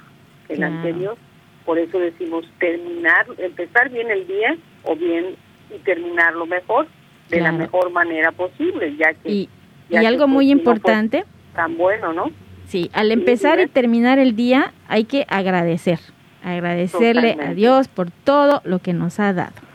[0.47, 1.19] que el anterior.
[1.67, 5.37] Por eso decimos terminar, empezar bien el día o bien
[5.75, 6.87] y terminarlo mejor
[7.29, 9.31] de la mejor manera posible, ya que...
[9.31, 9.49] Y,
[9.95, 11.25] algo muy pues, importante.
[11.55, 12.31] tan bueno, ¿no?
[12.67, 16.01] Sí, al empezar y terminar el día hay que agradecer,
[16.43, 19.74] agradecerle a Dios por todo lo que nos ha dado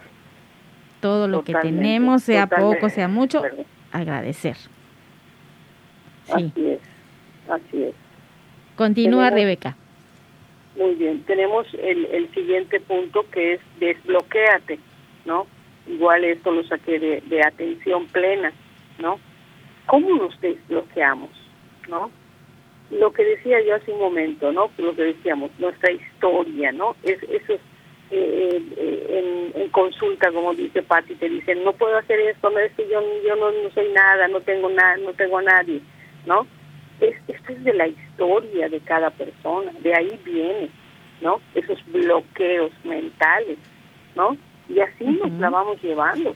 [0.99, 3.41] todo lo que tenemos, sea poco, sea mucho,
[3.91, 4.55] agradecer.
[6.25, 6.31] Sí.
[6.33, 6.79] Así es,
[7.49, 7.95] así es.
[8.75, 9.75] Continúa, Rebeca.
[10.77, 14.79] Muy bien, tenemos el, el siguiente punto que es desbloquéate,
[15.25, 15.47] ¿no?
[15.87, 18.53] Igual esto lo saqué de, de atención plena,
[18.99, 19.19] ¿no?
[19.87, 21.31] ¿Cómo nos desbloqueamos,
[21.89, 22.11] no?
[22.91, 24.69] Lo que decía yo hace un momento, ¿no?
[24.77, 26.95] Lo que decíamos, nuestra historia, ¿no?
[27.03, 27.61] Es, eso es
[28.11, 32.71] eh, eh, en, consulta, como dice Patti, te dicen, no puedo hacer esto, no es
[32.73, 35.79] que yo, yo no, no soy nada, no tengo nada, no tengo a nadie,
[36.25, 36.47] ¿no?
[36.99, 40.69] Es, esto es de la historia de cada persona, de ahí viene,
[41.21, 41.39] ¿no?
[41.53, 43.59] Esos bloqueos mentales,
[44.15, 44.35] ¿no?
[44.67, 46.35] Y así nos la vamos llevando,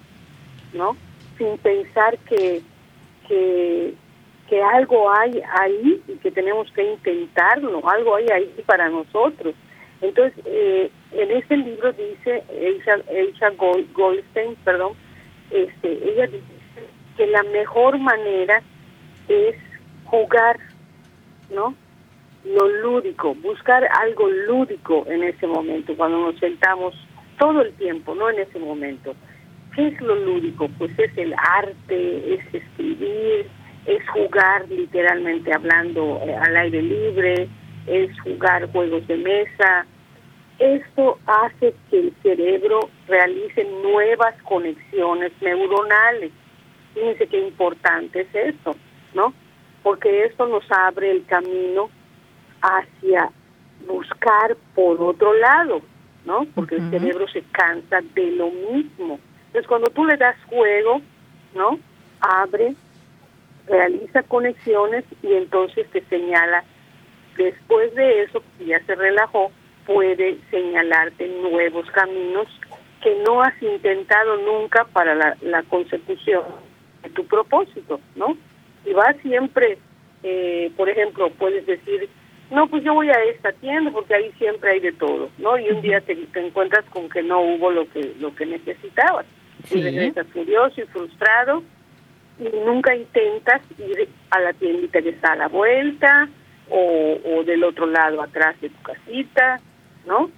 [0.74, 0.96] ¿no?
[1.38, 2.62] Sin pensar que,
[3.28, 3.96] que,
[4.48, 9.56] que algo hay ahí y que tenemos que intentarlo, algo hay ahí para nosotros.
[10.04, 13.51] Entonces, eh, en este libro dice Elsa,
[13.93, 14.93] Goldstein, perdón,
[15.49, 16.43] este, ella dice
[17.16, 18.62] que la mejor manera
[19.30, 19.56] es
[20.04, 20.60] jugar,
[21.56, 21.74] ¿no?
[22.43, 26.93] Lo lúdico, buscar algo lúdico en ese momento, cuando nos sentamos
[27.39, 29.16] todo el tiempo, no en ese momento.
[29.74, 30.68] ¿Qué es lo lúdico?
[30.78, 33.47] Pues es el arte, es escribir,
[33.86, 37.47] es jugar literalmente hablando eh, al aire libre,
[37.88, 39.86] es jugar juegos de mesa,
[40.60, 46.32] esto hace que el cerebro realice nuevas conexiones neuronales.
[46.94, 48.76] Fíjense qué importante es eso,
[49.14, 49.34] ¿no?
[49.82, 51.90] Porque esto nos abre el camino
[52.62, 53.30] hacia
[53.88, 55.82] buscar por otro lado,
[56.26, 56.46] ¿no?
[56.56, 59.20] Porque el cerebro se cansa de lo mismo.
[59.48, 61.02] Entonces, cuando tú le das juego,
[61.56, 61.80] ¿no?
[62.22, 62.76] Abre,
[63.68, 66.64] realiza conexiones y entonces te señala,
[67.38, 69.52] después de eso, ya se relajó,
[69.86, 72.48] puede señalarte nuevos caminos
[73.02, 76.44] que no has intentado nunca para la, consecución
[77.04, 78.38] de tu propósito, ¿no?
[78.86, 79.78] Y vas siempre,
[80.24, 82.10] eh, por ejemplo, puedes decir,
[82.50, 85.58] no, pues yo voy a esta tienda porque ahí siempre hay de todo, ¿no?
[85.58, 89.26] Y un día te, encuentras con que no hubo lo que lo que necesitabas.
[89.70, 91.64] Y regresas furioso y frustrado
[92.40, 96.30] y nunca intentas ir a la tiendita que está a la vuelta
[96.70, 99.61] o, o del otro lado atrás de tu casita
[100.05, 100.30] ¿no?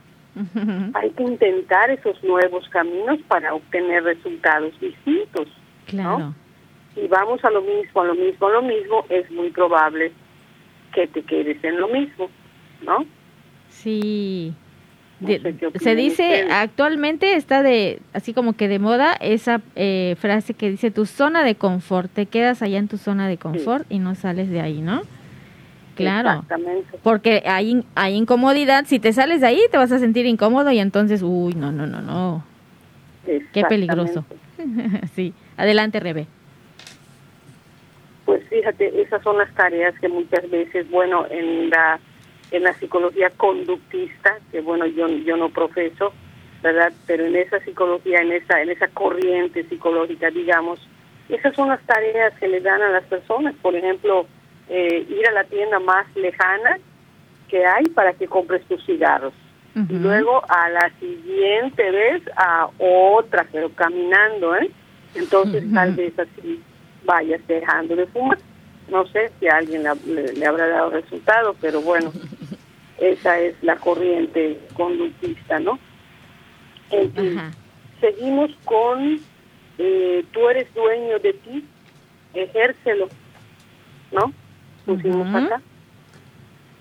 [0.93, 5.47] Hay que intentar esos nuevos caminos para obtener resultados distintos.
[5.85, 6.33] Claro.
[6.93, 10.11] si vamos a lo mismo, a lo mismo, a lo mismo, es muy probable
[10.93, 12.29] que te quedes en lo mismo,
[12.81, 13.05] ¿no?
[13.69, 14.53] Sí.
[15.75, 20.91] se dice, actualmente está de, así como que de moda, esa eh, frase que dice
[20.91, 24.49] tu zona de confort, te quedas allá en tu zona de confort y no sales
[24.49, 25.03] de ahí, ¿no?
[25.95, 26.29] Claro.
[26.29, 26.97] Exactamente.
[27.03, 30.79] Porque hay, hay incomodidad, si te sales de ahí te vas a sentir incómodo y
[30.79, 32.43] entonces, uy, no, no, no, no.
[33.25, 34.25] Qué peligroso.
[35.15, 36.27] sí, adelante, Rebe.
[38.25, 41.99] Pues fíjate, esas son las tareas que muchas veces, bueno, en la
[42.51, 46.13] en la psicología conductista, que bueno, yo yo no profeso,
[46.61, 46.93] ¿verdad?
[47.07, 50.79] Pero en esa psicología, en esa en esa corriente psicológica, digamos,
[51.29, 54.27] esas son las tareas que le dan a las personas, por ejemplo,
[54.69, 56.77] eh, ir a la tienda más lejana
[57.47, 59.33] que hay para que compres tus cigarros.
[59.89, 64.71] Y luego a la siguiente vez a otra, pero caminando, ¿eh?
[65.15, 66.63] Entonces tal vez así
[67.03, 68.37] vayas dejando de fumar.
[68.89, 72.13] No sé si a alguien le, habrá dado resultado, pero bueno,
[72.99, 75.77] esa es la corriente conductista, ¿no?
[77.99, 79.19] seguimos con
[79.77, 81.65] eh, tú eres dueño de ti,
[82.33, 83.09] ejércelo,
[84.11, 84.31] ¿no?
[84.85, 85.61] Pusimos acá.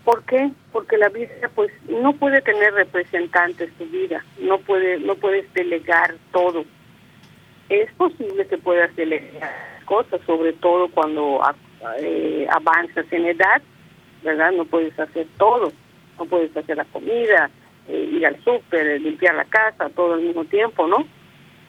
[0.05, 0.51] ¿Por qué?
[0.73, 6.15] Porque la vida pues no puede tener representantes tu vida, no puede no puedes delegar
[6.31, 6.65] todo.
[7.71, 9.51] Es posible que puedas delegar
[9.87, 11.41] cosas, sobre todo cuando
[11.99, 13.63] eh, avanzas en edad,
[14.23, 14.53] ¿verdad?
[14.53, 15.73] No puedes hacer todo,
[16.19, 17.51] no puedes hacer la comida,
[17.89, 21.07] eh, ir al súper, limpiar la casa, todo al mismo tiempo, ¿no?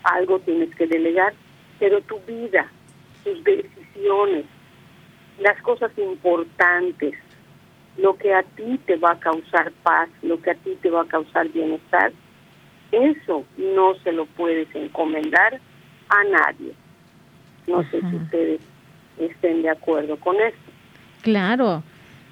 [0.03, 1.33] Algo tienes que delegar,
[1.79, 2.69] pero tu vida,
[3.23, 4.45] tus decisiones,
[5.39, 7.13] las cosas importantes,
[7.97, 11.01] lo que a ti te va a causar paz, lo que a ti te va
[11.01, 12.11] a causar bienestar,
[12.91, 15.59] eso no se lo puedes encomendar
[16.09, 16.73] a nadie.
[17.67, 18.61] No sé si ustedes
[19.19, 20.71] estén de acuerdo con esto.
[21.21, 21.83] Claro,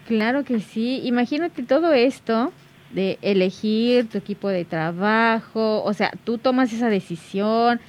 [0.07, 1.01] claro que sí.
[1.03, 2.51] Imagínate todo esto
[2.91, 7.79] de elegir tu equipo de trabajo, o sea, tú tomas esa decisión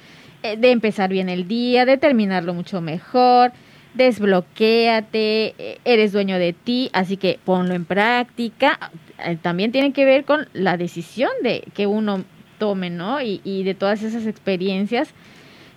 [0.41, 3.51] eh, de empezar bien el día, de terminarlo mucho mejor,
[3.95, 8.91] desbloquéate, eh, eres dueño de ti, así que ponlo en práctica.
[9.25, 12.23] Eh, también tiene que ver con la decisión de que uno
[12.59, 13.21] tome, ¿no?
[13.21, 15.13] Y, y de todas esas experiencias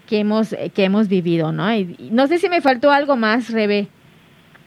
[0.08, 1.72] que hemos, eh, que hemos vivido, ¿no?
[1.72, 3.88] Y, no sé si me faltó algo más, Rebe.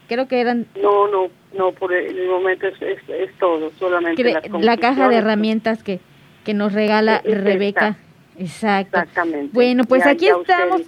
[0.08, 0.66] Creo que eran...
[0.80, 6.00] No, no, no, por el momento es, es, todo, solamente la caja de herramientas que,
[6.44, 7.96] que nos regala Rebeca.
[8.38, 8.98] Exacto.
[8.98, 9.50] Exactamente.
[9.52, 10.82] Bueno, pues aquí estamos.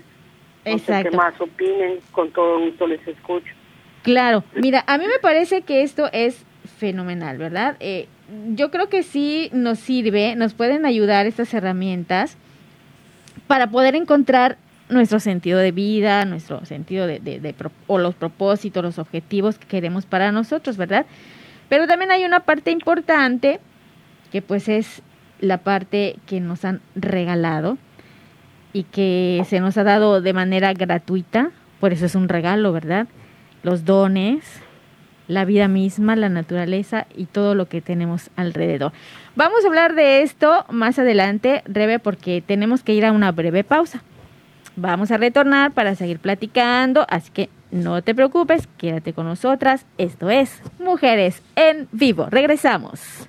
[0.65, 1.17] Exacto.
[1.17, 3.53] más opinen, con todo gusto les escucho.
[4.03, 6.45] Claro, mira, a mí me parece que esto es
[6.79, 7.77] fenomenal, ¿verdad?
[7.81, 8.07] Eh,
[8.55, 12.37] yo creo que sí nos sirve, nos pueden ayudar estas herramientas
[13.47, 14.57] para poder encontrar
[14.89, 17.55] nuestro sentido de vida, nuestro sentido de, de,
[17.87, 21.07] o los propósitos, los objetivos que queremos para nosotros, ¿verdad?
[21.69, 23.61] Pero también hay una parte importante
[24.31, 25.03] que pues es
[25.41, 27.79] la parte que nos han regalado
[28.75, 33.07] y que se nos ha dado de manera gratuita, por eso es un regalo, ¿verdad?
[33.63, 34.45] Los dones,
[35.29, 38.93] la vida misma, la naturaleza y todo lo que tenemos alrededor.
[39.37, 43.65] Vamos a hablar de esto más adelante, Rebe, porque tenemos que ir a una breve
[43.65, 44.03] pausa.
[44.77, 49.87] Vamos a retornar para seguir platicando, así que no te preocupes, quédate con nosotras.
[49.99, 52.27] Esto es Mujeres en Vivo.
[52.29, 53.29] Regresamos.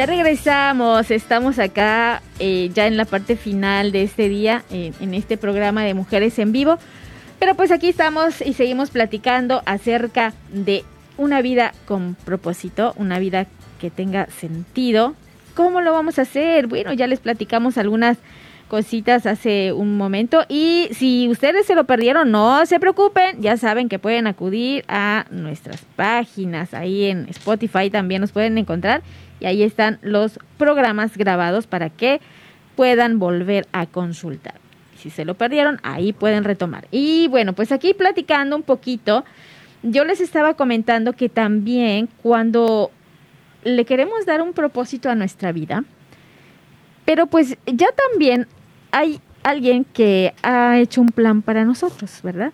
[0.00, 5.36] Ya regresamos, estamos acá eh, ya en la parte final de este día, en este
[5.36, 6.78] programa de Mujeres en Vivo.
[7.38, 10.84] Pero pues aquí estamos y seguimos platicando acerca de
[11.18, 13.46] una vida con propósito, una vida
[13.78, 15.12] que tenga sentido.
[15.54, 16.66] ¿Cómo lo vamos a hacer?
[16.66, 18.16] Bueno, ya les platicamos algunas
[18.68, 20.46] cositas hace un momento.
[20.48, 23.42] Y si ustedes se lo perdieron, no se preocupen.
[23.42, 26.72] Ya saben que pueden acudir a nuestras páginas.
[26.72, 29.02] Ahí en Spotify también nos pueden encontrar.
[29.40, 32.20] Y ahí están los programas grabados para que
[32.76, 34.54] puedan volver a consultar.
[34.96, 36.86] Si se lo perdieron, ahí pueden retomar.
[36.90, 39.24] Y bueno, pues aquí platicando un poquito,
[39.82, 42.90] yo les estaba comentando que también cuando
[43.64, 45.84] le queremos dar un propósito a nuestra vida,
[47.06, 48.46] pero pues ya también
[48.92, 52.52] hay alguien que ha hecho un plan para nosotros, ¿verdad?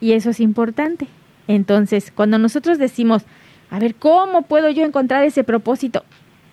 [0.00, 1.06] Y eso es importante.
[1.48, 3.24] Entonces, cuando nosotros decimos,
[3.72, 6.04] a ver, ¿cómo puedo yo encontrar ese propósito?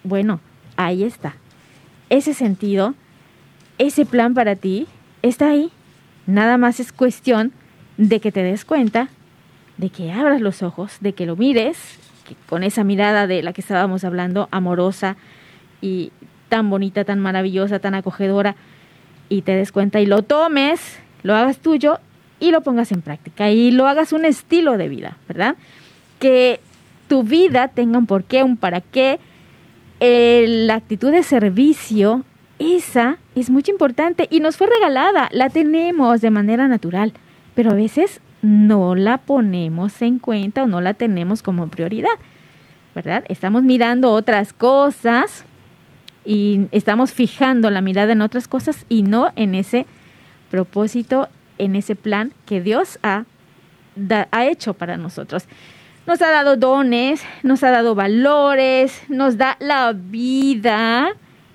[0.06, 0.40] Bueno,
[0.78, 1.36] ahí está.
[2.10, 2.96] Ese sentido,
[3.78, 4.88] ese plan para ti,
[5.22, 5.70] está ahí.
[6.28, 7.52] Nada más es cuestión
[7.98, 9.10] de que te des cuenta,
[9.76, 12.00] de que abras los ojos, de que lo mires,
[12.48, 15.18] con esa mirada de la que estábamos hablando, amorosa
[15.82, 16.14] y
[16.48, 18.56] tan bonita, tan maravillosa, tan acogedora,
[19.28, 22.00] y te des cuenta y lo tomes, lo hagas tuyo
[22.40, 25.58] y lo pongas en práctica y lo hagas un estilo de vida, ¿verdad?
[26.20, 26.62] Que
[27.10, 29.20] tu vida tenga un porqué, un para qué.
[30.00, 32.24] la actitud de servicio,
[32.60, 37.12] esa es muy importante y nos fue regalada, la tenemos de manera natural,
[37.56, 42.18] pero a veces no la ponemos en cuenta o no la tenemos como prioridad,
[42.96, 43.26] ¿verdad?
[43.28, 45.44] Estamos mirando otras cosas
[46.24, 49.86] y estamos fijando la mirada en otras cosas y no en ese
[50.52, 53.26] propósito, en ese plan que Dios ha,
[54.32, 55.46] ha hecho para nosotros.
[56.06, 61.10] Nos ha dado dones, nos ha dado valores, nos da la vida,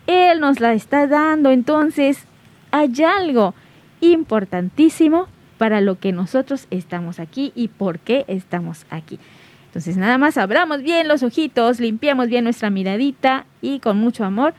[0.07, 1.51] Él nos la está dando.
[1.51, 2.27] Entonces,
[2.71, 3.55] hay algo
[4.01, 5.29] importantísimo
[5.59, 9.19] para lo que nosotros estamos aquí y por qué estamos aquí.
[9.67, 14.55] Entonces nada más abramos bien los ojitos, limpiamos bien nuestra miradita y con mucho amor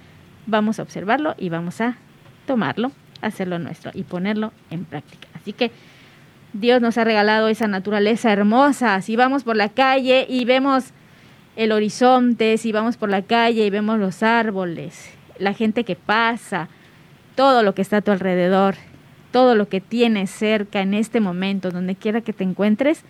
[0.46, 1.98] vamos a observarlo y vamos a
[2.46, 5.28] tomarlo, hacerlo nuestro y ponerlo en práctica.
[5.34, 5.72] Así que
[6.56, 9.02] Dios nos ha regalado esa naturaleza hermosa.
[9.02, 10.86] Si vamos por la calle y vemos
[11.58, 16.70] el horizonte, si vamos por la calle y vemos los árboles, la gente que pasa,
[17.36, 18.76] todo lo que está a tu alrededor,
[19.34, 23.04] todo lo que tienes cerca en este momento, donde quiera que te encuentres,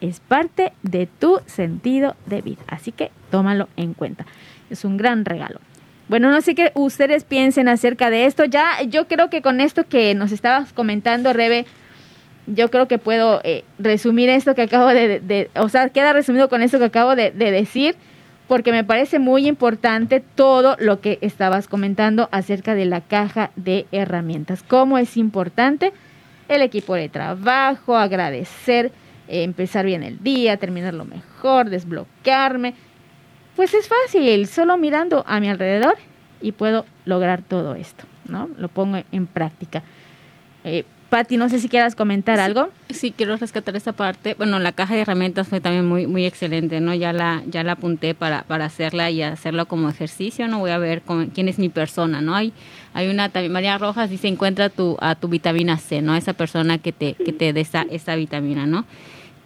[0.00, 2.62] es parte de tu sentido de vida.
[2.68, 4.24] Así que tómalo en cuenta.
[4.70, 5.58] Es un gran regalo.
[6.06, 8.44] Bueno, no sé qué ustedes piensen acerca de esto.
[8.44, 11.66] Ya, yo creo que con esto que nos estabas comentando, Rebe,
[12.46, 16.62] yo creo que puedo eh, resumir esto que acabo de, o sea, queda resumido con
[16.62, 17.96] esto que acabo de, de decir,
[18.48, 23.86] porque me parece muy importante todo lo que estabas comentando acerca de la caja de
[23.90, 24.62] herramientas.
[24.62, 25.92] Cómo es importante
[26.48, 28.92] el equipo de trabajo, agradecer
[29.28, 32.74] empezar bien el día, terminarlo mejor, desbloquearme.
[33.56, 35.96] Pues es fácil, solo mirando a mi alrededor
[36.40, 38.50] y puedo lograr todo esto, ¿no?
[38.58, 39.82] Lo pongo en práctica.
[40.64, 40.84] Eh,
[41.14, 42.70] Patti, no sé si quieras comentar algo.
[42.90, 44.34] Sí, quiero rescatar esta parte.
[44.36, 46.92] Bueno, la caja de herramientas fue también muy muy excelente, ¿no?
[46.92, 50.58] Ya la ya la apunté para, para hacerla y hacerlo como ejercicio, ¿no?
[50.58, 51.02] Voy a ver
[51.32, 52.34] quién es mi persona, ¿no?
[52.34, 52.52] Hay
[52.94, 56.16] hay una también María Rojas dice, "Encuentra tu a tu vitamina C", ¿no?
[56.16, 58.84] Esa persona que te que te dé esa esa vitamina, ¿no?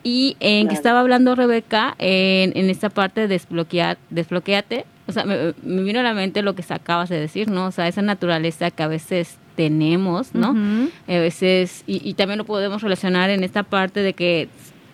[0.03, 5.27] Y en que estaba hablando Rebeca, en, en esta parte de desbloquear, desbloqueate, o sea,
[5.27, 5.53] me,
[5.83, 7.67] vino a la mente lo que acabas de decir, ¿no?
[7.67, 10.55] O sea, esa naturaleza que a veces tenemos, ¿no?
[11.09, 14.49] A veces, y, también lo podemos relacionar en esta parte de que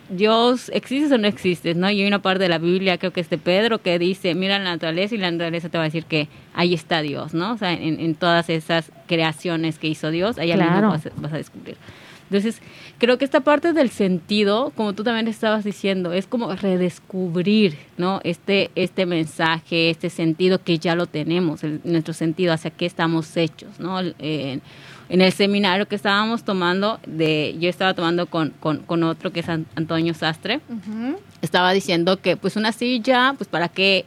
[0.09, 1.87] Dios existe o no existe, ¿no?
[1.91, 4.57] Y hay una parte de la Biblia, creo que es de Pedro, que dice, mira
[4.57, 7.51] la naturaleza y la naturaleza te va a decir que ahí está Dios, ¿no?
[7.51, 10.89] O sea, en, todas esas creaciones que hizo Dios, ahí claro.
[10.89, 11.77] vas, vas a descubrir.
[12.29, 12.59] Entonces,
[12.97, 18.19] creo que esta parte del sentido, como tú también estabas diciendo, es como redescubrir, ¿no?
[18.23, 23.79] Este, este mensaje, este sentido que ya lo tenemos, nuestro sentido hacia qué estamos hechos,
[23.79, 23.99] ¿no?
[25.07, 29.49] en el seminario que estábamos tomando, de, yo estaba tomando con, con, otro que es
[29.49, 30.61] Antonio Sastre,
[31.41, 34.05] estaba diciendo que pues una silla, pues para qué,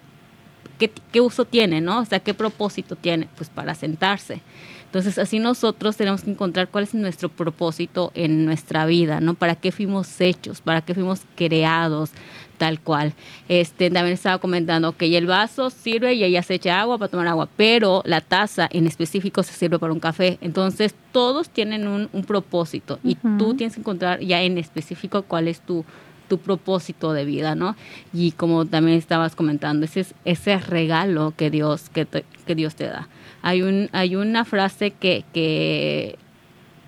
[0.79, 2.01] qué, qué uso tiene, ¿no?
[2.01, 4.41] O sea, qué propósito tiene, pues para sentarse.
[4.89, 9.35] Entonces, así nosotros tenemos que encontrar cuál es nuestro propósito en nuestra vida, ¿no?
[9.35, 10.63] ¿Para qué fuimos hechos?
[10.63, 12.11] ¿Para qué fuimos creados?
[12.57, 13.13] Tal cual.
[13.51, 17.29] Este, también estaba comentando que el vaso sirve y ella se echa agua para tomar
[17.29, 20.39] agua, pero la taza en específico se sirve para un café.
[20.41, 25.61] Entonces, todos tienen un, propósito y tú tienes que encontrar ya en específico cuál es
[25.61, 25.85] tu
[26.29, 27.75] tu propósito de vida, ¿no?
[28.13, 32.85] Y como también estabas comentando, ese es ese regalo que Dios, que, que Dios te
[32.85, 33.09] da.
[33.43, 36.19] Hay, un, hay una frase que, que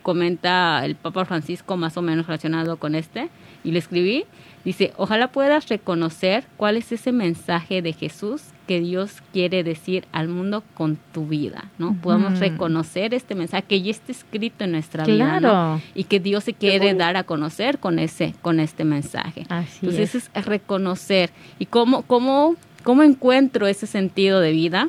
[0.03, 3.29] comenta el Papa Francisco más o menos relacionado con este,
[3.63, 4.25] y le escribí,
[4.65, 10.29] dice, ojalá puedas reconocer cuál es ese mensaje de Jesús que Dios quiere decir al
[10.29, 11.97] mundo con tu vida, ¿no?
[12.01, 15.81] Podamos reconocer este mensaje que ya está escrito en nuestra vida, ¿no?
[15.95, 19.47] Y que Dios se quiere dar a conocer con ese, con este mensaje.
[19.51, 20.31] Entonces es.
[20.33, 21.31] es reconocer.
[21.59, 24.89] ¿Y cómo, cómo, cómo encuentro ese sentido de vida?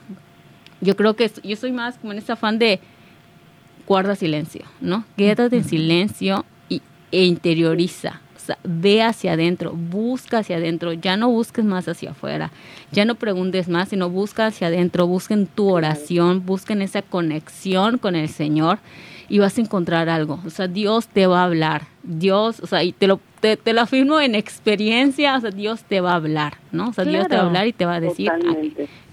[0.81, 2.79] Yo creo que yo soy más como en ese afán de
[3.87, 5.05] guarda silencio, ¿no?
[5.17, 8.21] Quédate en silencio y, e interioriza
[8.63, 12.51] ve hacia adentro, busca hacia adentro, ya no busques más hacia afuera,
[12.91, 18.15] ya no preguntes más, sino busca hacia adentro, busquen tu oración, busquen esa conexión con
[18.15, 18.79] el Señor
[19.29, 20.39] y vas a encontrar algo.
[20.45, 23.81] O sea, Dios te va a hablar, Dios, o sea, y te lo, te, lo
[23.81, 26.89] afirmo en experiencia, o sea, Dios te va a hablar, ¿no?
[26.89, 28.31] O sea, Dios te va a hablar y te va a decir,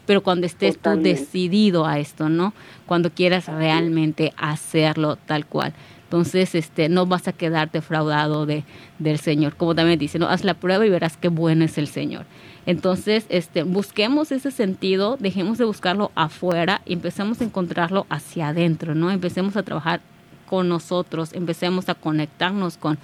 [0.09, 2.55] pero cuando estés tú decidido a esto, ¿no?
[2.87, 5.75] Cuando quieras realmente hacerlo tal cual.
[6.05, 8.65] Entonces, este, no vas a quedar defraudado de,
[8.99, 9.57] del Señor.
[9.57, 10.27] Como también dice, ¿no?
[10.27, 12.25] haz la prueba y verás qué bueno es el Señor.
[12.65, 18.95] Entonces, este, busquemos ese sentido, dejemos de buscarlo afuera y empecemos a encontrarlo hacia adentro,
[18.95, 19.11] ¿no?
[19.11, 20.01] Empecemos a trabajar
[20.47, 22.99] con nosotros, empecemos a conectarnos con,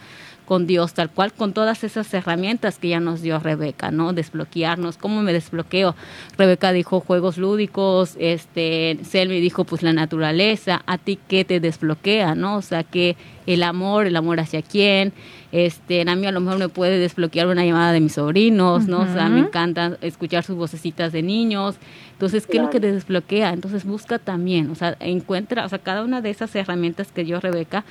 [0.44, 4.12] con Dios, tal cual, con todas esas herramientas que ya nos dio Rebeca, ¿no?
[4.12, 5.94] Desbloquearnos, ¿cómo me desbloqueo?
[6.36, 12.34] Rebeca dijo juegos lúdicos, este, Selmi dijo pues la naturaleza, a ti qué te desbloquea,
[12.34, 12.56] ¿no?
[12.56, 13.16] O sea, que
[13.46, 15.12] el amor, el amor hacia quién,
[15.52, 19.02] este, a mí a lo mejor me puede desbloquear una llamada de mis sobrinos, ¿no?
[19.02, 21.76] O sea, me encanta escuchar sus vocecitas de niños,
[22.14, 23.52] entonces, ¿qué es lo que te desbloquea?
[23.52, 27.40] Entonces, busca también, o sea, encuentra, o sea, cada una de esas herramientas que dio
[27.40, 27.84] Rebeca,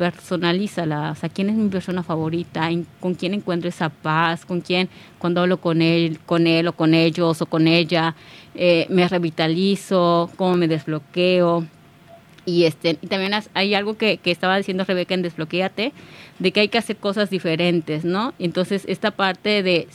[0.00, 2.70] personalízala, o sea, quién es mi persona favorita,
[3.00, 4.88] con quién encuentro esa paz, con quién
[5.18, 8.14] cuando hablo con él, con él o con ellos o con ella,
[8.54, 11.66] eh, me revitalizo, cómo me desbloqueo.
[12.46, 15.92] Y, este, y también hay algo que, que estaba diciendo Rebeca en Desbloqueate,
[16.38, 18.32] de que hay que hacer cosas diferentes, ¿no?
[18.38, 19.86] Entonces, esta parte de,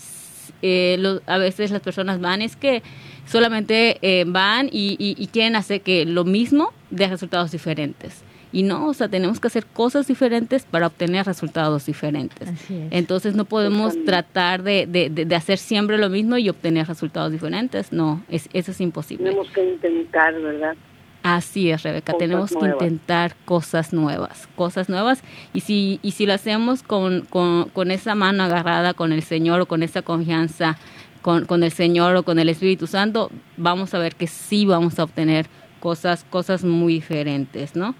[0.61, 2.83] eh, a veces las personas van, es que
[3.25, 8.23] solamente eh, van y, y quieren hacer que lo mismo de resultados diferentes.
[8.55, 12.47] Y no, o sea, tenemos que hacer cosas diferentes para obtener resultados diferentes.
[12.89, 17.91] Entonces no podemos tratar de, de, hacer siempre lo mismo y obtener resultados diferentes.
[17.91, 19.25] No, es, eso es imposible.
[19.25, 20.73] Tenemos que intentar, ¿verdad?
[21.21, 25.21] Así es, Rebeca, tenemos que intentar cosas nuevas, cosas nuevas.
[25.53, 29.59] Y si, y si lo hacemos con, con, con esa mano agarrada con el Señor
[29.59, 30.77] o con esa confianza
[31.21, 34.97] con, con el Señor o con el Espíritu Santo, vamos a ver que sí vamos
[34.97, 35.47] a obtener
[35.81, 37.93] cosas, cosas muy diferentes, ¿no?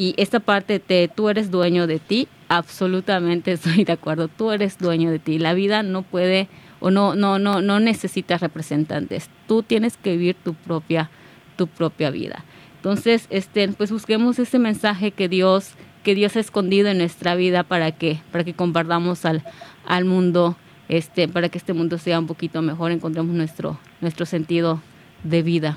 [0.00, 4.78] Y esta parte de tú eres dueño de ti, absolutamente estoy de acuerdo, tú eres
[4.78, 5.38] dueño de ti.
[5.38, 6.48] La vida no puede
[6.80, 9.28] o no no no no necesitas representantes.
[9.46, 11.10] Tú tienes que vivir tu propia
[11.56, 12.46] tu propia vida.
[12.76, 17.62] Entonces, este pues busquemos ese mensaje que Dios que Dios ha escondido en nuestra vida
[17.62, 19.44] para que para que compartamos al
[19.84, 20.56] al mundo
[20.88, 24.80] este para que este mundo sea un poquito mejor, encontremos nuestro nuestro sentido
[25.24, 25.76] de vida.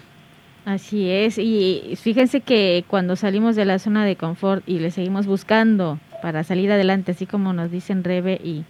[0.66, 5.28] Así es, y fíjense que cuando salimos de la zona de confort y le seguimos
[5.28, 8.64] buscando para salir adelante, así como nos dicen Rebe y,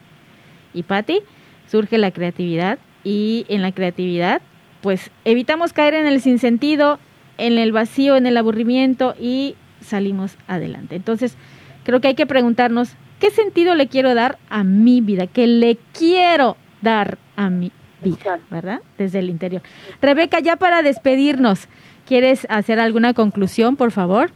[0.73, 1.19] y Patti,
[1.67, 4.41] surge la creatividad y en la creatividad
[4.81, 6.99] pues evitamos caer en el sinsentido,
[7.37, 10.95] en el vacío, en el aburrimiento y salimos adelante.
[10.95, 11.37] Entonces,
[11.83, 15.27] creo que hay que preguntarnos, ¿qué sentido le quiero dar a mi vida?
[15.27, 17.71] ¿Qué le quiero dar a mi
[18.03, 18.39] vida?
[18.49, 18.81] ¿Verdad?
[18.97, 19.61] Desde el interior.
[20.01, 21.67] Rebeca, ya para despedirnos,
[22.05, 24.31] ¿Quieres hacer alguna conclusión, por favor?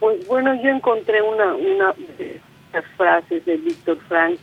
[0.00, 2.40] Pues bueno, yo encontré una, una de
[2.72, 4.38] las frases de Víctor Frank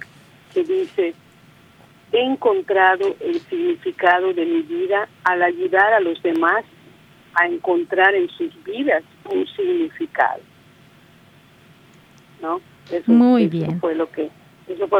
[0.54, 1.14] que dice,
[2.12, 6.64] he encontrado el significado de mi vida al ayudar a los demás
[7.36, 10.42] a encontrar en sus vidas un significado.
[12.42, 12.60] ¿No?
[12.92, 13.80] Eso, Muy bien.
[13.80, 14.30] Fue lo que,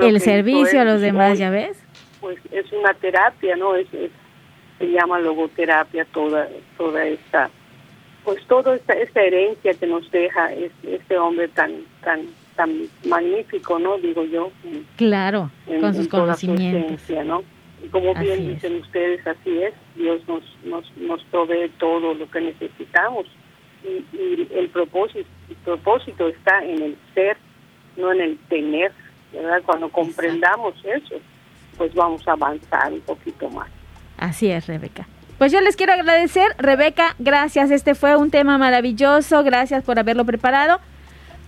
[0.02, 1.84] el servicio a los demás, ¿ya ves?
[2.20, 3.76] Pues es una terapia, ¿no?
[3.76, 3.88] es
[4.78, 6.48] se llama logoterapia toda
[6.78, 7.50] toda esta
[8.24, 13.98] pues toda esta, esta herencia que nos deja este, hombre tan tan tan magnífico no
[13.98, 14.52] digo yo
[14.98, 15.50] claro
[15.80, 17.02] con sus conocimientos.
[17.26, 17.44] no
[17.84, 22.42] y como bien dicen ustedes así es Dios nos nos nos provee todo lo que
[22.42, 23.28] necesitamos.
[23.84, 27.38] Y, y el propósito el propósito está en el ser
[27.96, 28.92] no en el tener
[29.32, 31.16] verdad cuando comprendamos eso
[31.78, 33.68] pues vamos a avanzar un poquito más
[34.18, 35.08] Así es, Rebeca.
[35.38, 40.26] Pues yo les quiero agradecer, Rebeca, gracias, este fue un tema maravilloso, gracias por haberlo
[40.26, 40.80] preparado.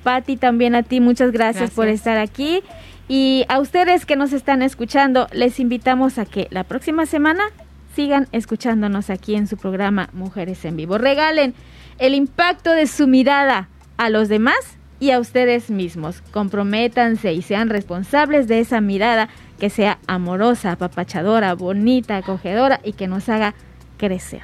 [0.03, 2.61] Patti, también a ti, muchas gracias, por estar aquí.
[3.07, 7.43] Y a ustedes que nos están escuchando, les invitamos a que la próxima semana
[7.95, 10.99] sigan escuchándonos aquí en su programa Mujeres en Vivo.
[10.99, 11.55] Regalen
[11.97, 13.67] el impacto de su mirada
[13.97, 16.21] a los demás y a ustedes mismos.
[16.31, 19.29] Comprométanse y sean responsables de esa mirada
[19.59, 23.53] que sea amorosa, apapachadora, bonita, acogedora y que nos haga
[23.97, 24.43] crecer.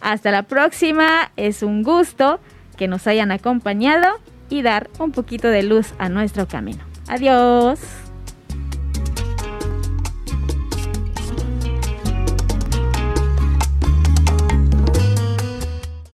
[0.00, 2.40] Hasta la próxima, es un gusto
[2.76, 4.08] que nos hayan acompañado
[4.48, 6.82] y dar un poquito de luz a nuestro camino.
[7.08, 8.09] Adiós.